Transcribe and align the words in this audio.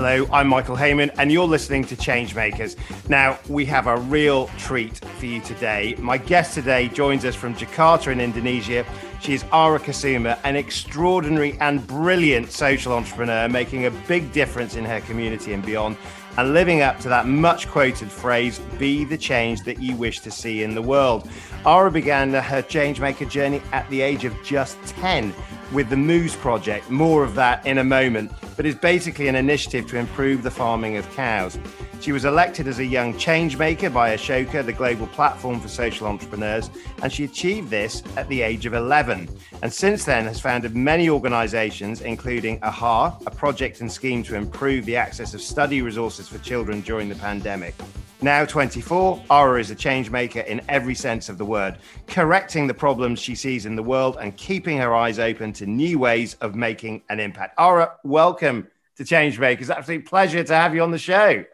Hello, 0.00 0.28
I'm 0.32 0.46
Michael 0.46 0.76
Heyman, 0.76 1.12
and 1.18 1.32
you're 1.32 1.44
listening 1.44 1.82
to 1.86 1.96
Changemakers. 1.96 2.76
Now, 3.08 3.36
we 3.48 3.64
have 3.64 3.88
a 3.88 3.96
real 3.96 4.46
treat 4.56 4.96
for 5.18 5.26
you 5.26 5.40
today. 5.40 5.96
My 5.98 6.18
guest 6.18 6.54
today 6.54 6.86
joins 6.86 7.24
us 7.24 7.34
from 7.34 7.56
Jakarta 7.56 8.12
in 8.12 8.20
Indonesia. 8.20 8.86
She 9.20 9.34
is 9.34 9.44
Ara 9.52 9.80
Kusuma, 9.80 10.38
an 10.44 10.54
extraordinary 10.54 11.58
and 11.58 11.84
brilliant 11.84 12.52
social 12.52 12.92
entrepreneur, 12.92 13.48
making 13.48 13.86
a 13.86 13.90
big 13.90 14.30
difference 14.30 14.76
in 14.76 14.84
her 14.84 15.00
community 15.00 15.52
and 15.52 15.66
beyond, 15.66 15.96
and 16.38 16.54
living 16.54 16.82
up 16.82 17.00
to 17.00 17.08
that 17.08 17.26
much 17.26 17.66
quoted 17.66 18.08
phrase 18.08 18.60
be 18.78 19.04
the 19.04 19.18
change 19.18 19.64
that 19.64 19.82
you 19.82 19.96
wish 19.96 20.20
to 20.20 20.30
see 20.30 20.62
in 20.62 20.72
the 20.72 20.80
world. 20.80 21.28
Ara 21.66 21.90
began 21.90 22.32
her 22.32 22.62
changemaker 22.62 23.28
journey 23.28 23.60
at 23.72 23.90
the 23.90 24.00
age 24.00 24.24
of 24.24 24.32
just 24.44 24.80
10 24.86 25.34
with 25.72 25.90
the 25.90 25.96
Moose 25.96 26.36
Project. 26.36 26.88
More 26.90 27.24
of 27.24 27.34
that 27.34 27.66
in 27.66 27.78
a 27.78 27.84
moment, 27.84 28.30
but 28.56 28.66
it's 28.66 28.78
basically 28.78 29.26
an 29.26 29.34
initiative 29.34 29.88
to 29.88 29.98
improve 29.98 30.44
the 30.44 30.50
farming 30.50 30.96
of 30.96 31.10
cows. 31.10 31.58
She 32.00 32.12
was 32.12 32.24
elected 32.24 32.68
as 32.68 32.78
a 32.78 32.84
young 32.84 33.12
changemaker 33.14 33.92
by 33.92 34.14
Ashoka, 34.14 34.64
the 34.64 34.72
global 34.72 35.08
platform 35.08 35.58
for 35.58 35.66
social 35.66 36.06
entrepreneurs, 36.06 36.70
and 37.02 37.12
she 37.12 37.24
achieved 37.24 37.70
this 37.70 38.04
at 38.16 38.28
the 38.28 38.40
age 38.40 38.66
of 38.66 38.74
11. 38.74 39.28
And 39.62 39.72
since 39.72 40.04
then 40.04 40.24
has 40.26 40.40
founded 40.40 40.76
many 40.76 41.10
organizations, 41.10 42.00
including 42.00 42.62
AHA, 42.62 43.18
a 43.26 43.30
project 43.32 43.80
and 43.80 43.90
scheme 43.90 44.22
to 44.24 44.36
improve 44.36 44.84
the 44.84 44.96
access 44.96 45.34
of 45.34 45.40
study 45.40 45.82
resources 45.82 46.28
for 46.28 46.38
children 46.38 46.82
during 46.82 47.08
the 47.08 47.16
pandemic. 47.16 47.74
Now 48.22 48.44
24, 48.44 49.24
Ara 49.28 49.60
is 49.60 49.72
a 49.72 49.74
change 49.74 50.08
maker 50.08 50.40
in 50.40 50.60
every 50.68 50.94
sense 50.94 51.28
of 51.28 51.36
the 51.36 51.44
word, 51.44 51.78
correcting 52.06 52.68
the 52.68 52.74
problems 52.74 53.18
she 53.18 53.34
sees 53.34 53.66
in 53.66 53.74
the 53.74 53.82
world 53.82 54.18
and 54.20 54.36
keeping 54.36 54.78
her 54.78 54.94
eyes 54.94 55.18
open 55.18 55.52
to 55.54 55.66
new 55.66 55.98
ways 55.98 56.34
of 56.40 56.54
making 56.54 57.02
an 57.10 57.18
impact. 57.18 57.54
Ara, 57.58 57.96
welcome 58.04 58.68
to 58.96 59.04
Change 59.04 59.38
Makers. 59.40 59.68
Absolute 59.68 60.06
pleasure 60.06 60.44
to 60.44 60.54
have 60.54 60.74
you 60.76 60.82
on 60.82 60.92
the 60.92 60.98
show. 60.98 61.44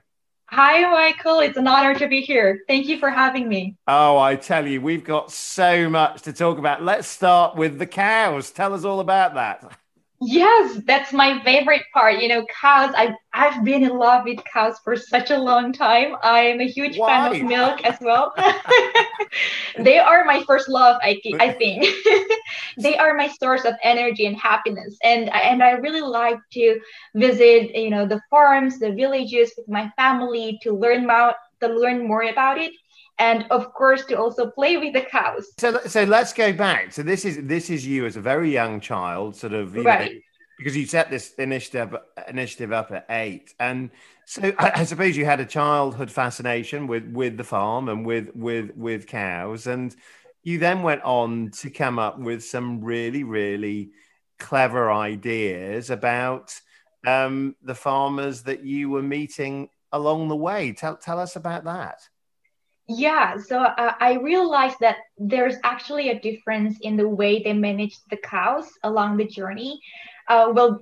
Hi, 0.57 0.89
Michael. 0.89 1.41
It's 1.41 1.57
an 1.59 1.67
honor 1.67 1.99
to 1.99 2.07
be 2.07 2.21
here. 2.21 2.63
Thank 2.69 2.87
you 2.87 3.01
for 3.01 3.11
having 3.11 3.49
me. 3.49 3.75
Oh, 3.89 4.19
I 4.19 4.37
tell 4.37 4.65
you, 4.69 4.81
we've 4.81 5.03
got 5.03 5.33
so 5.33 5.91
much 5.91 6.23
to 6.23 6.33
talk 6.33 6.59
about. 6.59 6.81
Let's 6.81 7.09
start 7.09 7.57
with 7.57 7.81
the 7.81 7.87
cows. 7.87 8.53
Tell 8.53 8.73
us 8.73 8.85
all 8.85 9.01
about 9.01 9.35
that. 9.35 9.77
Yes, 10.25 10.81
that's 10.87 11.13
my 11.13 11.43
favorite 11.43 11.83
part. 11.93 12.21
You 12.21 12.29
know, 12.29 12.47
cows. 12.61 12.93
I've 12.97 13.15
I've 13.33 13.65
been 13.65 13.83
in 13.83 13.99
love 13.99 14.25
with 14.25 14.39
cows 14.53 14.79
for 14.85 14.97
such 14.97 15.31
a 15.31 15.39
long 15.39 15.73
time. 15.73 16.17
I 16.23 16.41
am 16.41 16.61
a 16.61 16.67
huge 16.69 16.97
Why? 16.99 17.09
fan 17.09 17.27
of 17.27 17.43
milk 17.43 17.85
as 17.85 17.99
well. 18.01 18.33
they 19.79 19.99
are 19.99 20.25
my 20.25 20.43
first 20.47 20.69
love. 20.69 20.97
I 21.03 21.21
I 21.41 21.53
think 21.53 21.87
they 22.79 22.97
are 22.97 23.15
my 23.15 23.29
source 23.29 23.65
of 23.65 23.75
energy 23.83 24.27
and 24.27 24.37
happiness. 24.37 24.97
And 25.03 25.33
and 25.35 25.63
I 25.63 25.73
really 25.73 26.03
like 26.03 26.39
to 26.53 26.81
visit, 27.15 27.75
you 27.75 27.91
know, 27.91 28.07
the 28.07 28.21
farms, 28.31 28.79
the 28.79 28.93
villages 28.93 29.53
with 29.57 29.69
my 29.69 29.91
family 29.97 30.59
to 30.63 30.73
learn 30.73 31.05
about 31.05 31.35
to 31.61 31.69
learn 31.69 32.07
more 32.07 32.23
about 32.23 32.59
it 32.59 32.73
and 33.19 33.47
of 33.51 33.73
course 33.75 34.05
to 34.07 34.15
also 34.15 34.51
play 34.51 34.77
with 34.77 34.93
the 34.93 35.03
cows. 35.03 35.47
So, 35.59 35.81
so 35.87 36.05
let's 36.05 36.33
go 36.33 36.53
back. 36.53 36.93
So 36.93 37.03
this 37.03 37.25
is 37.25 37.39
this 37.43 37.71
is 37.71 37.87
you 37.87 38.07
as 38.07 38.17
a 38.17 38.21
very 38.21 38.53
young 38.53 38.81
child, 38.81 39.37
sort 39.37 39.53
of, 39.53 39.75
right? 39.75 40.13
Know, 40.13 40.21
because 40.59 40.77
you 40.77 40.87
set 40.87 41.11
this 41.11 41.35
initiative 41.35 41.97
initiative 42.29 42.73
up 42.73 42.91
at 42.93 43.07
eight, 43.11 43.55
and 43.59 43.91
so 44.25 44.53
I, 44.59 44.73
I, 44.77 44.85
suppose 44.85 45.17
you 45.17 45.25
had 45.25 45.41
a 45.41 45.45
childhood 45.45 46.11
fascination 46.11 46.87
with 46.87 47.07
with 47.11 47.37
the 47.37 47.45
farm 47.45 47.89
and 47.89 48.05
with 48.07 48.31
with 48.35 48.71
with 48.77 49.07
cows, 49.07 49.67
and 49.67 49.95
you 50.43 50.59
then 50.59 50.83
went 50.83 51.03
on 51.03 51.51
to 51.59 51.71
come 51.71 51.99
up 51.99 52.19
with 52.19 52.45
some 52.45 52.83
really 52.83 53.25
really 53.25 53.91
clever 54.39 54.91
ideas 54.91 55.91
about 55.91 56.61
um, 57.07 57.55
the 57.63 57.75
farmers 57.75 58.43
that 58.43 58.65
you 58.65 58.91
were 58.91 59.03
meeting 59.03 59.69
along 59.93 60.29
the 60.29 60.37
way. 60.37 60.73
Tell 60.73 60.97
tell 60.97 61.21
us 61.21 61.37
about 61.37 61.65
that. 61.65 62.01
Yeah, 62.89 63.39
so 63.39 63.61
uh, 63.63 63.95
I 64.01 64.15
realized 64.15 64.77
that 64.81 64.97
there's 65.17 65.57
actually 65.65 66.11
a 66.11 66.21
difference 66.21 66.79
in 66.83 66.97
the 66.97 67.09
way 67.09 67.43
they 67.43 67.53
manage 67.55 67.97
the 68.11 68.17
cows 68.17 68.69
along 68.83 69.17
the 69.17 69.27
journey. 69.27 69.81
Uh, 70.29 70.53
well, 70.55 70.81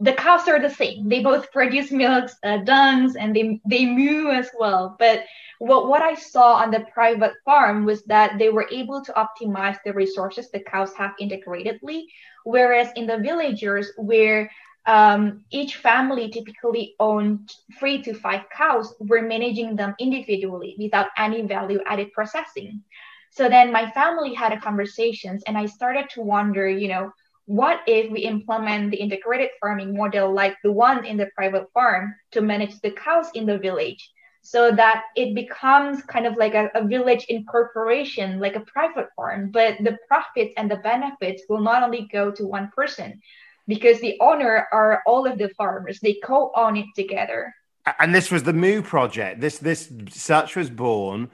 the 0.00 0.12
cows 0.14 0.48
are 0.48 0.60
the 0.60 0.70
same. 0.70 1.08
They 1.08 1.22
both 1.22 1.52
produce 1.52 1.90
milks, 1.92 2.36
uh, 2.44 2.58
dungs, 2.58 3.16
and 3.16 3.34
they 3.34 3.60
they 3.68 3.86
moo 3.86 4.30
as 4.30 4.50
well. 4.58 4.96
But 4.98 5.24
what 5.58 5.88
what 5.88 6.02
I 6.02 6.14
saw 6.14 6.54
on 6.54 6.70
the 6.70 6.86
private 6.92 7.34
farm 7.44 7.84
was 7.84 8.02
that 8.04 8.38
they 8.38 8.48
were 8.50 8.68
able 8.72 9.02
to 9.04 9.12
optimize 9.12 9.78
the 9.84 9.92
resources 9.92 10.50
the 10.50 10.60
cows 10.60 10.92
have 10.94 11.12
integratedly, 11.20 12.04
whereas 12.44 12.88
in 12.96 13.06
the 13.06 13.18
villagers 13.18 13.92
where 13.96 14.50
um, 14.86 15.44
each 15.50 15.76
family 15.76 16.28
typically 16.28 16.94
owned 17.00 17.50
three 17.78 18.02
to 18.02 18.14
five 18.14 18.42
cows. 18.50 18.94
We're 19.00 19.26
managing 19.26 19.76
them 19.76 19.94
individually 19.98 20.76
without 20.78 21.08
any 21.16 21.42
value 21.42 21.80
added 21.86 22.12
processing. 22.12 22.82
So 23.30 23.48
then 23.48 23.72
my 23.72 23.90
family 23.90 24.34
had 24.34 24.52
a 24.52 24.60
conversations 24.60 25.42
and 25.46 25.56
I 25.58 25.66
started 25.66 26.08
to 26.10 26.20
wonder, 26.20 26.68
you 26.68 26.88
know, 26.88 27.12
what 27.46 27.80
if 27.86 28.10
we 28.10 28.20
implement 28.20 28.90
the 28.90 28.96
integrated 28.96 29.50
farming 29.60 29.96
model 29.96 30.32
like 30.32 30.56
the 30.62 30.72
one 30.72 31.04
in 31.04 31.16
the 31.16 31.28
private 31.36 31.66
farm 31.74 32.14
to 32.32 32.40
manage 32.40 32.80
the 32.80 32.90
cows 32.92 33.30
in 33.34 33.44
the 33.44 33.58
village 33.58 34.10
so 34.42 34.70
that 34.70 35.04
it 35.16 35.34
becomes 35.34 36.02
kind 36.02 36.26
of 36.26 36.36
like 36.36 36.54
a, 36.54 36.70
a 36.74 36.86
village 36.86 37.24
incorporation, 37.28 38.38
like 38.38 38.56
a 38.56 38.60
private 38.60 39.08
farm, 39.16 39.50
but 39.50 39.76
the 39.82 39.96
profits 40.06 40.52
and 40.58 40.70
the 40.70 40.76
benefits 40.76 41.42
will 41.48 41.60
not 41.60 41.82
only 41.82 42.06
go 42.12 42.30
to 42.30 42.46
one 42.46 42.70
person, 42.76 43.20
because 43.66 44.00
the 44.00 44.16
owner 44.20 44.68
are 44.72 45.02
all 45.06 45.26
of 45.26 45.38
the 45.38 45.48
farmers. 45.50 46.00
They 46.00 46.14
co-own 46.22 46.76
it 46.76 46.86
together. 46.94 47.54
And 47.98 48.14
this 48.14 48.30
was 48.30 48.42
the 48.42 48.52
Moo 48.52 48.82
project. 48.82 49.40
This 49.40 49.58
this 49.58 49.92
such 50.08 50.56
was 50.56 50.70
born 50.70 51.30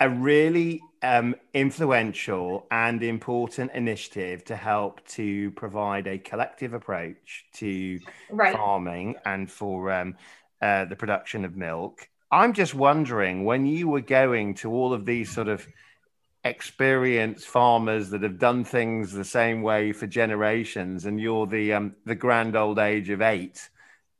a 0.00 0.08
really 0.08 0.80
um, 1.02 1.34
influential 1.54 2.66
and 2.70 3.02
important 3.02 3.70
initiative 3.72 4.44
to 4.46 4.56
help 4.56 5.06
to 5.08 5.50
provide 5.52 6.06
a 6.06 6.18
collective 6.18 6.72
approach 6.72 7.44
to 7.54 8.00
right. 8.30 8.54
farming 8.54 9.16
and 9.24 9.50
for 9.50 9.92
um, 9.92 10.16
uh, 10.60 10.86
the 10.86 10.96
production 10.96 11.44
of 11.44 11.56
milk. 11.56 12.08
I'm 12.30 12.52
just 12.52 12.74
wondering 12.74 13.44
when 13.44 13.66
you 13.66 13.88
were 13.88 14.00
going 14.00 14.54
to 14.56 14.72
all 14.72 14.92
of 14.92 15.04
these 15.04 15.30
sort 15.30 15.48
of 15.48 15.66
experienced 16.44 17.46
farmers 17.46 18.10
that 18.10 18.22
have 18.22 18.38
done 18.38 18.64
things 18.64 19.12
the 19.12 19.24
same 19.24 19.62
way 19.62 19.92
for 19.92 20.06
generations, 20.06 21.04
and 21.04 21.20
you're 21.20 21.46
the 21.46 21.72
um, 21.72 21.94
the 22.04 22.14
grand 22.14 22.56
old 22.56 22.78
age 22.78 23.10
of 23.10 23.22
eight. 23.22 23.68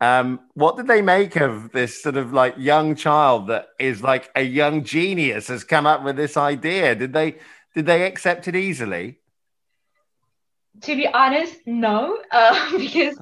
Um, 0.01 0.41
what 0.55 0.77
did 0.77 0.89
they 0.89 1.01
make 1.01 1.37
of 1.37 1.71
this 1.71 2.03
sort 2.03 2.17
of 2.17 2.33
like 2.33 2.55
young 2.59 2.97
child 2.97 3.47
that 3.49 3.69
is 3.79 4.03
like 4.03 4.31
a 4.35 4.43
young 4.43 4.83
genius 4.83 5.47
has 5.49 5.63
come 5.63 5.87
up 5.87 6.03
with 6.03 6.17
this 6.17 6.37
idea? 6.37 6.95
Did 6.95 7.13
they 7.13 7.37
did 7.75 7.87
they 7.87 8.05
accept 8.05 8.49
it 8.49 8.57
easily? 8.57 9.19
To 10.83 10.97
be 10.97 11.07
honest, 11.07 11.57
no, 11.67 12.19
uh, 12.31 12.71
because 12.79 13.17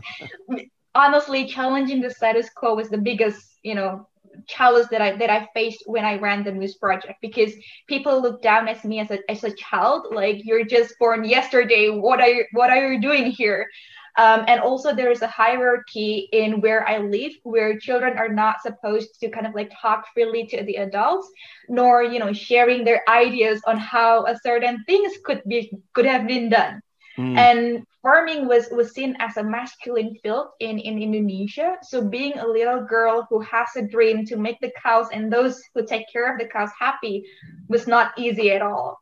honestly, 0.95 1.47
challenging 1.47 2.01
the 2.01 2.11
status 2.11 2.49
quo 2.51 2.75
was 2.75 2.89
the 2.89 2.99
biggest, 2.99 3.59
you 3.63 3.75
know, 3.75 4.09
challenge 4.47 4.89
that 4.91 5.03
I 5.03 5.17
that 5.17 5.31
I 5.31 5.49
faced 5.55 5.85
when 5.87 6.05
I 6.05 6.17
ran 6.17 6.45
the 6.45 6.53
Moose 6.53 6.77
Project 6.77 7.21
because 7.21 7.53
people 7.87 8.21
look 8.21 8.43
down 8.43 8.69
at 8.69 8.85
me 8.85 9.01
as 9.01 9.11
a 9.11 9.19
as 9.31 9.45
a 9.45 9.55
child, 9.55 10.09
like 10.13 10.45
you're 10.45 10.65
just 10.65 10.99
born 10.99 11.25
yesterday. 11.25 11.89
What 11.91 12.21
are 12.21 12.29
you, 12.29 12.45
what 12.53 12.71
are 12.71 12.93
you 12.93 13.01
doing 13.01 13.27
here? 13.31 13.69
Um, 14.17 14.45
and 14.49 14.61
also 14.61 14.95
there 14.95 15.11
is 15.11 15.23
a 15.23 15.29
hierarchy 15.29 16.29
in 16.33 16.61
where 16.61 16.87
I 16.87 16.99
live, 16.99 17.33
where 17.45 17.79
children 17.79 18.19
are 18.19 18.29
not 18.29 18.61
supposed 18.61 19.21
to 19.21 19.31
kind 19.31 19.47
of 19.47 19.55
like 19.55 19.73
talk 19.81 20.05
freely 20.13 20.47
to 20.49 20.65
the 20.65 20.77
adults, 20.77 21.31
nor 21.69 22.03
you 22.03 22.19
know 22.19 22.33
sharing 22.33 22.85
their 22.85 23.03
ideas 23.09 23.63
on 23.67 23.79
how 23.79 24.27
a 24.27 24.37
certain 24.43 24.85
things 24.85 25.13
could 25.25 25.43
be 25.47 25.73
could 25.95 26.07
have 26.07 26.27
been 26.27 26.49
done. 26.49 26.83
Mm. 27.19 27.37
And 27.37 27.87
farming 28.03 28.49
was 28.49 28.69
was 28.71 28.93
seen 28.93 29.17
as 29.21 29.37
a 29.37 29.45
masculine 29.45 30.15
field 30.23 30.49
in 30.61 30.79
in 30.79 31.03
Indonesia. 31.03 31.77
So 31.83 32.03
being 32.03 32.39
a 32.39 32.47
little 32.47 32.83
girl 32.83 33.27
who 33.29 33.41
has 33.41 33.69
a 33.77 33.83
dream 33.83 34.25
to 34.27 34.37
make 34.37 34.59
the 34.61 34.73
cows 34.83 35.09
and 35.13 35.33
those 35.33 35.61
who 35.75 35.87
take 35.87 36.07
care 36.13 36.33
of 36.33 36.39
the 36.39 36.49
cows 36.49 36.71
happy 36.79 37.25
was 37.69 37.87
not 37.87 38.13
easy 38.19 38.51
at 38.51 38.63
all. 38.63 38.99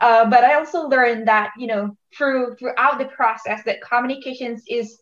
Uh, 0.00 0.28
but 0.28 0.44
I 0.44 0.54
also 0.54 0.88
learned 0.88 1.26
that 1.28 1.50
you 1.58 1.66
know 1.66 1.96
through 2.16 2.56
throughout 2.56 2.98
the 2.98 3.06
process 3.06 3.62
that 3.64 3.82
communications 3.82 4.62
is 4.68 4.98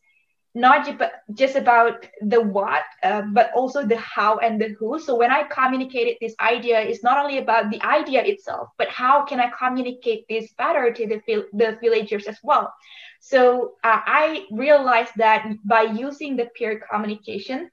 not 0.55 0.89
just 1.35 1.57
about 1.57 2.07
the 2.21 2.41
what, 2.41 2.85
uh, 3.03 3.23
but 3.33 3.51
also 3.55 3.85
the 3.85 3.97
how 3.97 4.39
and 4.39 4.61
the 4.61 4.69
who. 4.79 5.01
So 5.01 5.17
when 5.17 5.33
I 5.33 5.43
communicated 5.43 6.17
this 6.21 6.35
idea, 6.41 6.81
it's 6.81 7.03
not 7.03 7.19
only 7.19 7.39
about 7.39 7.71
the 7.71 7.83
idea 7.83 8.23
itself, 8.23 8.69
but 8.79 8.89
how 8.89 9.25
can 9.25 9.41
I 9.41 9.51
communicate 9.51 10.27
this 10.29 10.53
better 10.53 10.93
to 10.93 11.07
the 11.07 11.21
the 11.53 11.77
villagers 11.81 12.27
as 12.27 12.39
well. 12.43 12.73
So 13.19 13.73
uh, 13.83 14.01
I 14.05 14.47
realized 14.53 15.13
that 15.17 15.47
by 15.65 15.83
using 15.83 16.37
the 16.37 16.47
peer 16.55 16.81
communication, 16.91 17.71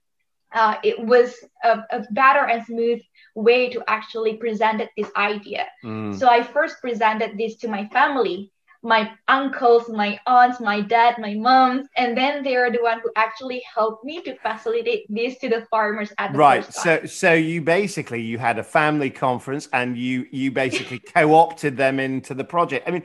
uh, 0.53 0.75
it 0.83 0.99
was 0.99 1.35
a, 1.63 1.83
a, 1.91 2.05
better 2.11 2.45
and 2.47 2.65
smooth 2.65 3.01
way 3.35 3.69
to 3.69 3.83
actually 3.87 4.37
present 4.37 4.81
this 4.97 5.09
idea. 5.15 5.67
Mm. 5.83 6.17
So 6.17 6.27
I 6.27 6.43
first 6.43 6.81
presented 6.81 7.37
this 7.37 7.57
to 7.57 7.67
my 7.67 7.87
family 7.87 8.51
my 8.83 9.11
uncles, 9.27 9.87
my 9.89 10.19
aunts, 10.25 10.59
my 10.59 10.81
dad, 10.81 11.15
my 11.19 11.35
moms, 11.35 11.87
and 11.97 12.17
then 12.17 12.43
they 12.43 12.55
are 12.55 12.71
the 12.71 12.81
one 12.81 12.99
who 13.03 13.11
actually 13.15 13.63
helped 13.73 14.03
me 14.03 14.21
to 14.23 14.35
facilitate 14.37 15.05
this 15.07 15.37
to 15.39 15.49
the 15.49 15.65
farmers 15.69 16.11
at 16.17 16.31
the 16.31 16.37
right. 16.37 16.73
So 16.73 17.05
so 17.05 17.33
you 17.33 17.61
basically 17.61 18.21
you 18.21 18.37
had 18.39 18.57
a 18.57 18.63
family 18.63 19.09
conference 19.09 19.69
and 19.71 19.97
you 19.97 20.25
you 20.31 20.51
basically 20.51 20.99
co-opted 21.15 21.77
them 21.77 21.99
into 21.99 22.33
the 22.33 22.43
project. 22.43 22.87
I 22.87 22.91
mean, 22.91 23.03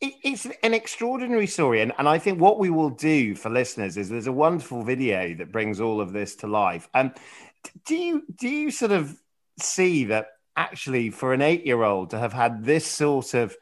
it, 0.00 0.14
it's 0.24 0.46
an 0.62 0.74
extraordinary 0.74 1.46
story, 1.46 1.82
and 1.82 1.92
and 1.98 2.08
I 2.08 2.18
think 2.18 2.40
what 2.40 2.58
we 2.58 2.70
will 2.70 2.90
do 2.90 3.36
for 3.36 3.48
listeners 3.48 3.96
is 3.96 4.08
there's 4.08 4.26
a 4.26 4.32
wonderful 4.32 4.82
video 4.82 5.34
that 5.36 5.52
brings 5.52 5.80
all 5.80 6.00
of 6.00 6.12
this 6.12 6.34
to 6.36 6.48
life. 6.48 6.88
And 6.94 7.10
um, 7.10 7.14
do 7.86 7.94
you 7.94 8.24
do 8.34 8.48
you 8.48 8.70
sort 8.72 8.92
of 8.92 9.16
see 9.60 10.04
that 10.06 10.26
actually 10.56 11.10
for 11.10 11.32
an 11.32 11.42
eight 11.42 11.64
year 11.64 11.82
old 11.82 12.10
to 12.10 12.18
have 12.18 12.32
had 12.32 12.64
this 12.64 12.86
sort 12.86 13.34
of 13.34 13.56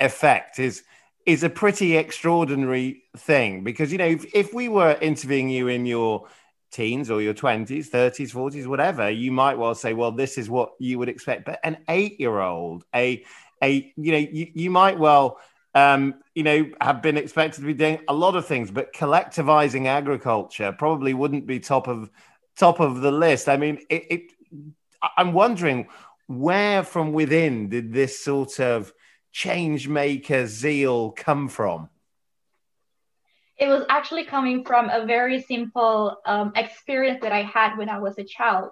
effect 0.00 0.58
is 0.58 0.82
is 1.26 1.42
a 1.42 1.50
pretty 1.50 1.96
extraordinary 1.96 3.02
thing 3.16 3.64
because 3.64 3.90
you 3.90 3.98
know 3.98 4.06
if, 4.06 4.24
if 4.32 4.54
we 4.54 4.68
were 4.68 4.96
interviewing 5.02 5.50
you 5.50 5.68
in 5.68 5.84
your 5.84 6.26
teens 6.70 7.10
or 7.10 7.20
your 7.20 7.34
20s 7.34 7.88
30s 7.88 8.32
40s 8.32 8.66
whatever 8.66 9.10
you 9.10 9.32
might 9.32 9.58
well 9.58 9.74
say 9.74 9.92
well 9.92 10.12
this 10.12 10.38
is 10.38 10.48
what 10.48 10.72
you 10.78 10.98
would 10.98 11.08
expect. 11.08 11.44
But 11.44 11.60
an 11.64 11.78
8 11.88 12.18
year 12.20 12.38
old 12.38 12.84
a 12.94 13.24
a 13.62 13.92
you 13.96 14.12
know 14.12 14.18
you, 14.18 14.50
you 14.54 14.70
might 14.70 14.98
well 14.98 15.38
um, 15.74 16.14
you 16.34 16.42
know 16.42 16.70
have 16.80 17.02
been 17.02 17.18
expected 17.18 17.60
to 17.60 17.66
be 17.66 17.74
doing 17.74 17.98
a 18.08 18.14
lot 18.14 18.34
of 18.34 18.46
things 18.46 18.70
but 18.70 18.94
collectivizing 18.94 19.86
agriculture 19.86 20.72
probably 20.72 21.12
wouldn't 21.12 21.46
be 21.46 21.60
top 21.60 21.88
of 21.88 22.10
top 22.56 22.80
of 22.80 23.00
the 23.00 23.12
list. 23.12 23.48
I 23.48 23.56
mean 23.56 23.80
it, 23.90 24.06
it 24.10 24.32
i'm 25.18 25.32
wondering 25.34 25.86
where 26.26 26.82
from 26.82 27.12
within 27.12 27.68
did 27.68 27.92
this 27.92 28.18
sort 28.18 28.58
of 28.58 28.92
change 29.36 29.86
maker 29.86 30.46
zeal 30.46 31.10
come 31.10 31.46
from? 31.46 31.90
It 33.58 33.68
was 33.68 33.84
actually 33.90 34.24
coming 34.24 34.64
from 34.64 34.88
a 34.88 35.04
very 35.04 35.42
simple 35.42 36.16
um, 36.24 36.52
experience 36.56 37.20
that 37.20 37.32
I 37.32 37.42
had 37.42 37.76
when 37.76 37.90
I 37.90 37.98
was 37.98 38.16
a 38.18 38.24
child. 38.24 38.70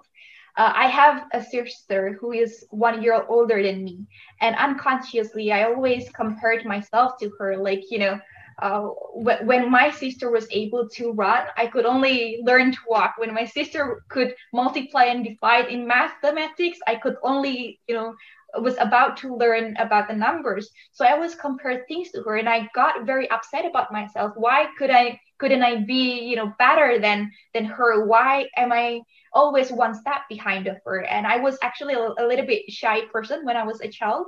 Uh, 0.57 0.71
I 0.73 0.87
have 0.87 1.25
a 1.33 1.43
sister 1.43 2.17
who 2.19 2.31
is 2.31 2.65
one 2.71 3.03
year 3.03 3.25
older 3.29 3.61
than 3.61 3.83
me, 3.83 4.07
and 4.41 4.55
unconsciously, 4.55 5.51
I 5.51 5.65
always 5.65 6.09
compared 6.15 6.65
myself 6.65 7.19
to 7.19 7.29
her. 7.37 7.57
Like, 7.57 7.83
you 7.91 7.99
know, 7.99 8.19
uh, 8.61 8.87
when 9.13 9.69
my 9.69 9.91
sister 9.91 10.31
was 10.31 10.47
able 10.49 10.87
to 10.97 11.11
run, 11.11 11.45
I 11.57 11.67
could 11.67 11.85
only 11.85 12.39
learn 12.43 12.71
to 12.71 12.79
walk. 12.87 13.15
When 13.17 13.33
my 13.33 13.45
sister 13.45 14.03
could 14.09 14.33
multiply 14.53 15.05
and 15.05 15.25
divide 15.25 15.67
in 15.67 15.85
mathematics, 15.85 16.79
I 16.87 16.95
could 16.95 17.17
only, 17.21 17.79
you 17.87 17.95
know, 17.95 18.15
was 18.61 18.77
about 18.79 19.17
to 19.17 19.35
learn 19.35 19.75
about 19.77 20.07
the 20.07 20.15
numbers. 20.15 20.69
So 20.91 21.05
I 21.05 21.11
always 21.11 21.35
compared 21.35 21.87
things 21.87 22.11
to 22.11 22.21
her, 22.23 22.37
and 22.37 22.49
I 22.49 22.69
got 22.73 23.05
very 23.05 23.29
upset 23.29 23.65
about 23.65 23.91
myself. 23.91 24.33
Why 24.35 24.67
could 24.77 24.89
I 24.91 25.19
couldn't 25.39 25.63
I 25.63 25.83
be, 25.83 26.21
you 26.21 26.35
know, 26.35 26.53
better 26.57 26.99
than 26.99 27.31
than 27.53 27.65
her? 27.65 28.05
Why 28.05 28.47
am 28.55 28.71
I 28.71 29.01
always 29.33 29.71
one 29.71 29.93
step 29.93 30.21
behind 30.29 30.67
of 30.67 30.77
her? 30.85 31.03
And 31.03 31.27
I 31.27 31.37
was 31.37 31.57
actually 31.61 31.93
a, 31.93 32.07
a 32.17 32.25
little 32.25 32.45
bit 32.45 32.69
shy 32.69 33.01
person 33.11 33.45
when 33.45 33.57
I 33.57 33.63
was 33.63 33.81
a 33.81 33.89
child. 33.89 34.27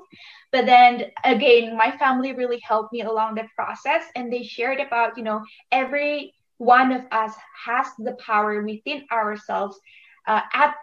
But 0.51 0.65
then 0.65 1.11
again, 1.23 1.77
my 1.77 1.91
family 1.97 2.33
really 2.33 2.59
helped 2.63 2.93
me 2.93 3.01
along 3.01 3.35
the 3.35 3.47
process, 3.55 4.03
and 4.15 4.31
they 4.31 4.43
shared 4.43 4.79
about, 4.79 5.17
you 5.17 5.23
know, 5.23 5.43
every 5.71 6.33
one 6.57 6.91
of 6.91 7.03
us 7.11 7.33
has 7.65 7.87
the 7.99 8.13
power 8.13 8.61
within 8.63 9.05
ourselves 9.11 9.79
uh, 10.27 10.41
at 10.53 10.75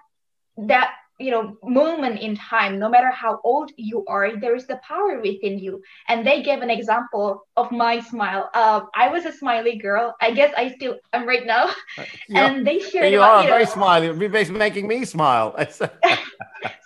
that 0.57 0.95
you 1.19 1.31
know 1.31 1.57
moment 1.63 2.21
in 2.21 2.37
time 2.37 2.79
no 2.79 2.89
matter 2.89 3.11
how 3.11 3.41
old 3.45 3.71
you 3.77 4.05
are 4.07 4.37
there 4.41 4.55
is 4.57 4.67
the 4.67 4.81
power 4.87 5.21
within 5.21 5.59
you. 5.59 5.81
And 6.09 6.27
they 6.27 6.43
gave 6.43 6.61
an 6.61 6.71
example 6.71 7.47
of 7.57 7.71
my 7.71 8.01
smile. 8.01 8.51
Uh, 8.55 8.81
i 8.95 9.09
was 9.09 9.25
a 9.25 9.33
smiley 9.33 9.77
girl. 9.77 10.15
I 10.21 10.33
guess 10.33 10.53
i 10.57 10.73
still 10.73 10.97
am 11.13 11.27
right 11.27 11.47
now. 11.47 11.71
And 12.35 12.67
they 12.67 12.79
shared 12.81 13.13
you 13.13 13.19
about, 13.19 13.31
are 13.31 13.43
you 13.43 13.49
know, 13.49 13.55
very 13.55 13.67
smiley. 13.67 14.07
You're 14.07 14.53
making 14.53 14.89
me 14.89 15.05
smile. 15.05 15.55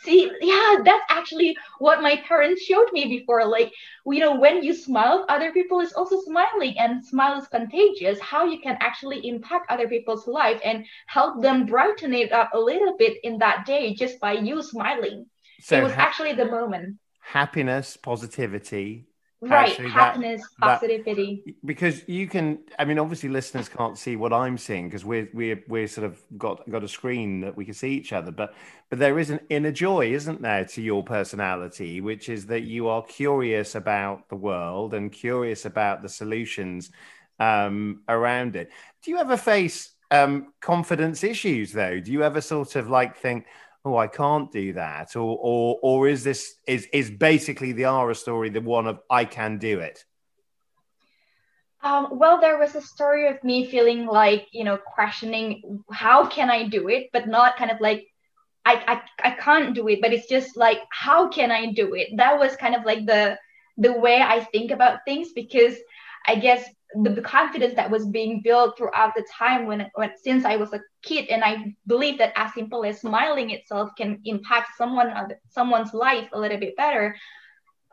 See 0.04 0.30
yeah 0.40 0.76
that's 0.84 1.04
actually 1.08 1.56
what 1.78 2.02
my 2.02 2.16
parents 2.28 2.62
showed 2.62 2.90
me 2.92 3.06
before. 3.06 3.46
Like 3.46 3.72
you 4.06 4.20
know 4.20 4.34
when 4.36 4.62
you 4.62 4.75
smile 4.75 5.25
other 5.28 5.52
people 5.52 5.80
is 5.80 5.92
also 5.92 6.20
smiling 6.20 6.75
and 6.78 7.04
smile 7.04 7.38
is 7.40 7.46
contagious. 7.48 8.19
How 8.20 8.44
you 8.44 8.60
can 8.60 8.76
actually 8.80 9.26
impact 9.26 9.70
other 9.70 9.88
people's 9.88 10.26
life 10.26 10.60
and 10.64 10.84
help 11.06 11.42
them 11.42 11.66
brighten 11.66 12.12
it 12.14 12.32
up 12.32 12.50
a 12.54 12.58
little 12.58 12.96
bit 12.96 13.19
in 13.22 13.38
that 13.38 13.66
day 13.66 13.94
just 13.94 14.20
by 14.20 14.27
you 14.32 14.62
smiling. 14.62 15.26
So 15.60 15.78
it 15.78 15.82
was 15.82 15.92
ha- 15.92 16.02
actually 16.02 16.32
the 16.34 16.46
moment. 16.46 16.98
happiness 17.20 17.96
positivity 17.96 19.04
right 19.40 19.76
happiness 19.76 20.42
that, 20.60 20.80
positivity. 20.80 21.42
That, 21.46 21.54
because 21.64 22.02
you 22.08 22.26
can 22.26 22.58
i 22.78 22.84
mean 22.84 22.98
obviously 22.98 23.28
listeners 23.28 23.69
can't 23.69 23.96
see 23.96 24.16
what 24.16 24.32
i'm 24.32 24.58
seeing 24.58 24.88
because 24.88 25.04
we're 25.04 25.28
we're 25.32 25.62
we're 25.69 25.86
sort 25.86 26.06
of 26.06 26.20
got 26.36 26.69
got 26.69 26.82
a 26.82 26.88
screen 26.88 27.40
that 27.42 27.56
we 27.56 27.64
can 27.64 27.75
see 27.75 27.90
each 27.90 28.12
other 28.12 28.32
but 28.32 28.54
but 28.90 28.98
there 28.98 29.16
is 29.19 29.30
an 29.30 29.38
inner 29.48 29.70
joy 29.70 30.12
isn't 30.12 30.42
there 30.42 30.64
to 30.64 30.82
your 30.82 31.04
personality 31.04 32.00
which 32.00 32.28
is 32.28 32.46
that 32.46 32.62
you 32.62 32.88
are 32.88 33.02
curious 33.04 33.76
about 33.76 34.28
the 34.28 34.34
world 34.34 34.92
and 34.94 35.12
curious 35.12 35.66
about 35.66 36.02
the 36.02 36.08
solutions 36.08 36.90
um, 37.38 38.02
around 38.08 38.56
it. 38.56 38.70
Do 39.02 39.10
you 39.10 39.19
ever 39.19 39.36
face 39.36 39.90
um, 40.10 40.52
confidence 40.60 41.22
issues 41.22 41.72
though? 41.72 42.00
Do 42.00 42.12
you 42.12 42.22
ever 42.22 42.40
sort 42.40 42.76
of 42.76 42.88
like 42.88 43.16
think 43.16 43.46
oh 43.84 43.96
i 43.96 44.06
can't 44.06 44.50
do 44.52 44.72
that 44.72 45.14
or 45.16 45.38
or 45.40 45.78
or 45.82 46.08
is 46.08 46.25
this 46.25 46.54
is 46.66 46.86
is 46.92 47.10
basically 47.10 47.72
the 47.72 47.84
ara 47.84 48.14
story 48.14 48.50
the 48.50 48.60
one 48.60 48.86
of 48.86 49.00
i 49.10 49.25
can 49.25 49.58
do 49.58 49.80
it 49.80 50.04
um, 51.80 52.08
well 52.19 52.40
there 52.40 52.58
was 52.58 52.75
a 52.75 52.82
story 52.82 53.28
of 53.28 53.42
me 53.44 53.64
feeling 53.64 54.06
like 54.06 54.48
you 54.52 54.64
know 54.64 54.76
questioning 54.76 55.82
how 55.92 56.26
can 56.26 56.50
i 56.50 56.66
do 56.66 56.88
it? 56.88 57.08
but 57.12 57.28
not 57.28 57.56
kind 57.56 57.70
of 57.70 57.80
like 57.80 58.06
I, 58.64 59.02
I 59.22 59.28
i 59.28 59.30
can't 59.30 59.75
do 59.75 59.88
it 59.88 60.00
but 60.02 60.12
it's 60.12 60.28
just 60.28 60.56
like 60.56 60.80
how 60.90 61.28
can 61.28 61.50
i 61.50 61.72
do 61.72 61.94
it? 61.94 62.08
That 62.16 62.38
was 62.38 62.56
kind 62.56 62.75
of 62.75 62.84
like 62.84 63.06
the 63.06 63.38
the 63.76 63.92
way 63.92 64.20
i 64.20 64.40
think 64.40 64.72
about 64.72 65.04
things 65.06 65.28
because 65.32 65.76
i 66.26 66.34
guess 66.34 66.64
the, 66.94 67.11
the, 67.11 67.23
confidence 67.23 67.75
that 67.75 67.90
was 67.90 68.06
being 68.06 68.40
built 68.43 68.76
throughout 68.76 69.14
the 69.14 69.25
time 69.37 69.67
when, 69.67 69.90
when 69.94 70.11
since 70.23 70.44
I 70.44 70.56
was 70.56 70.73
a 70.73 70.81
kid, 71.02 71.29
and 71.29 71.44
I 71.44 71.75
believe 71.87 72.19
that 72.19 72.32
as 72.37 72.55
simple 72.55 72.85
as 72.85 73.00
smiling 73.00 73.50
itself 73.50 73.90
can 73.96 74.20
impact 74.25 74.70
someone 74.76 75.12
someone's 75.50 75.93
life 75.93 76.29
a 76.32 76.40
little 76.40 76.58
bit 76.58 76.76
better. 76.76 77.17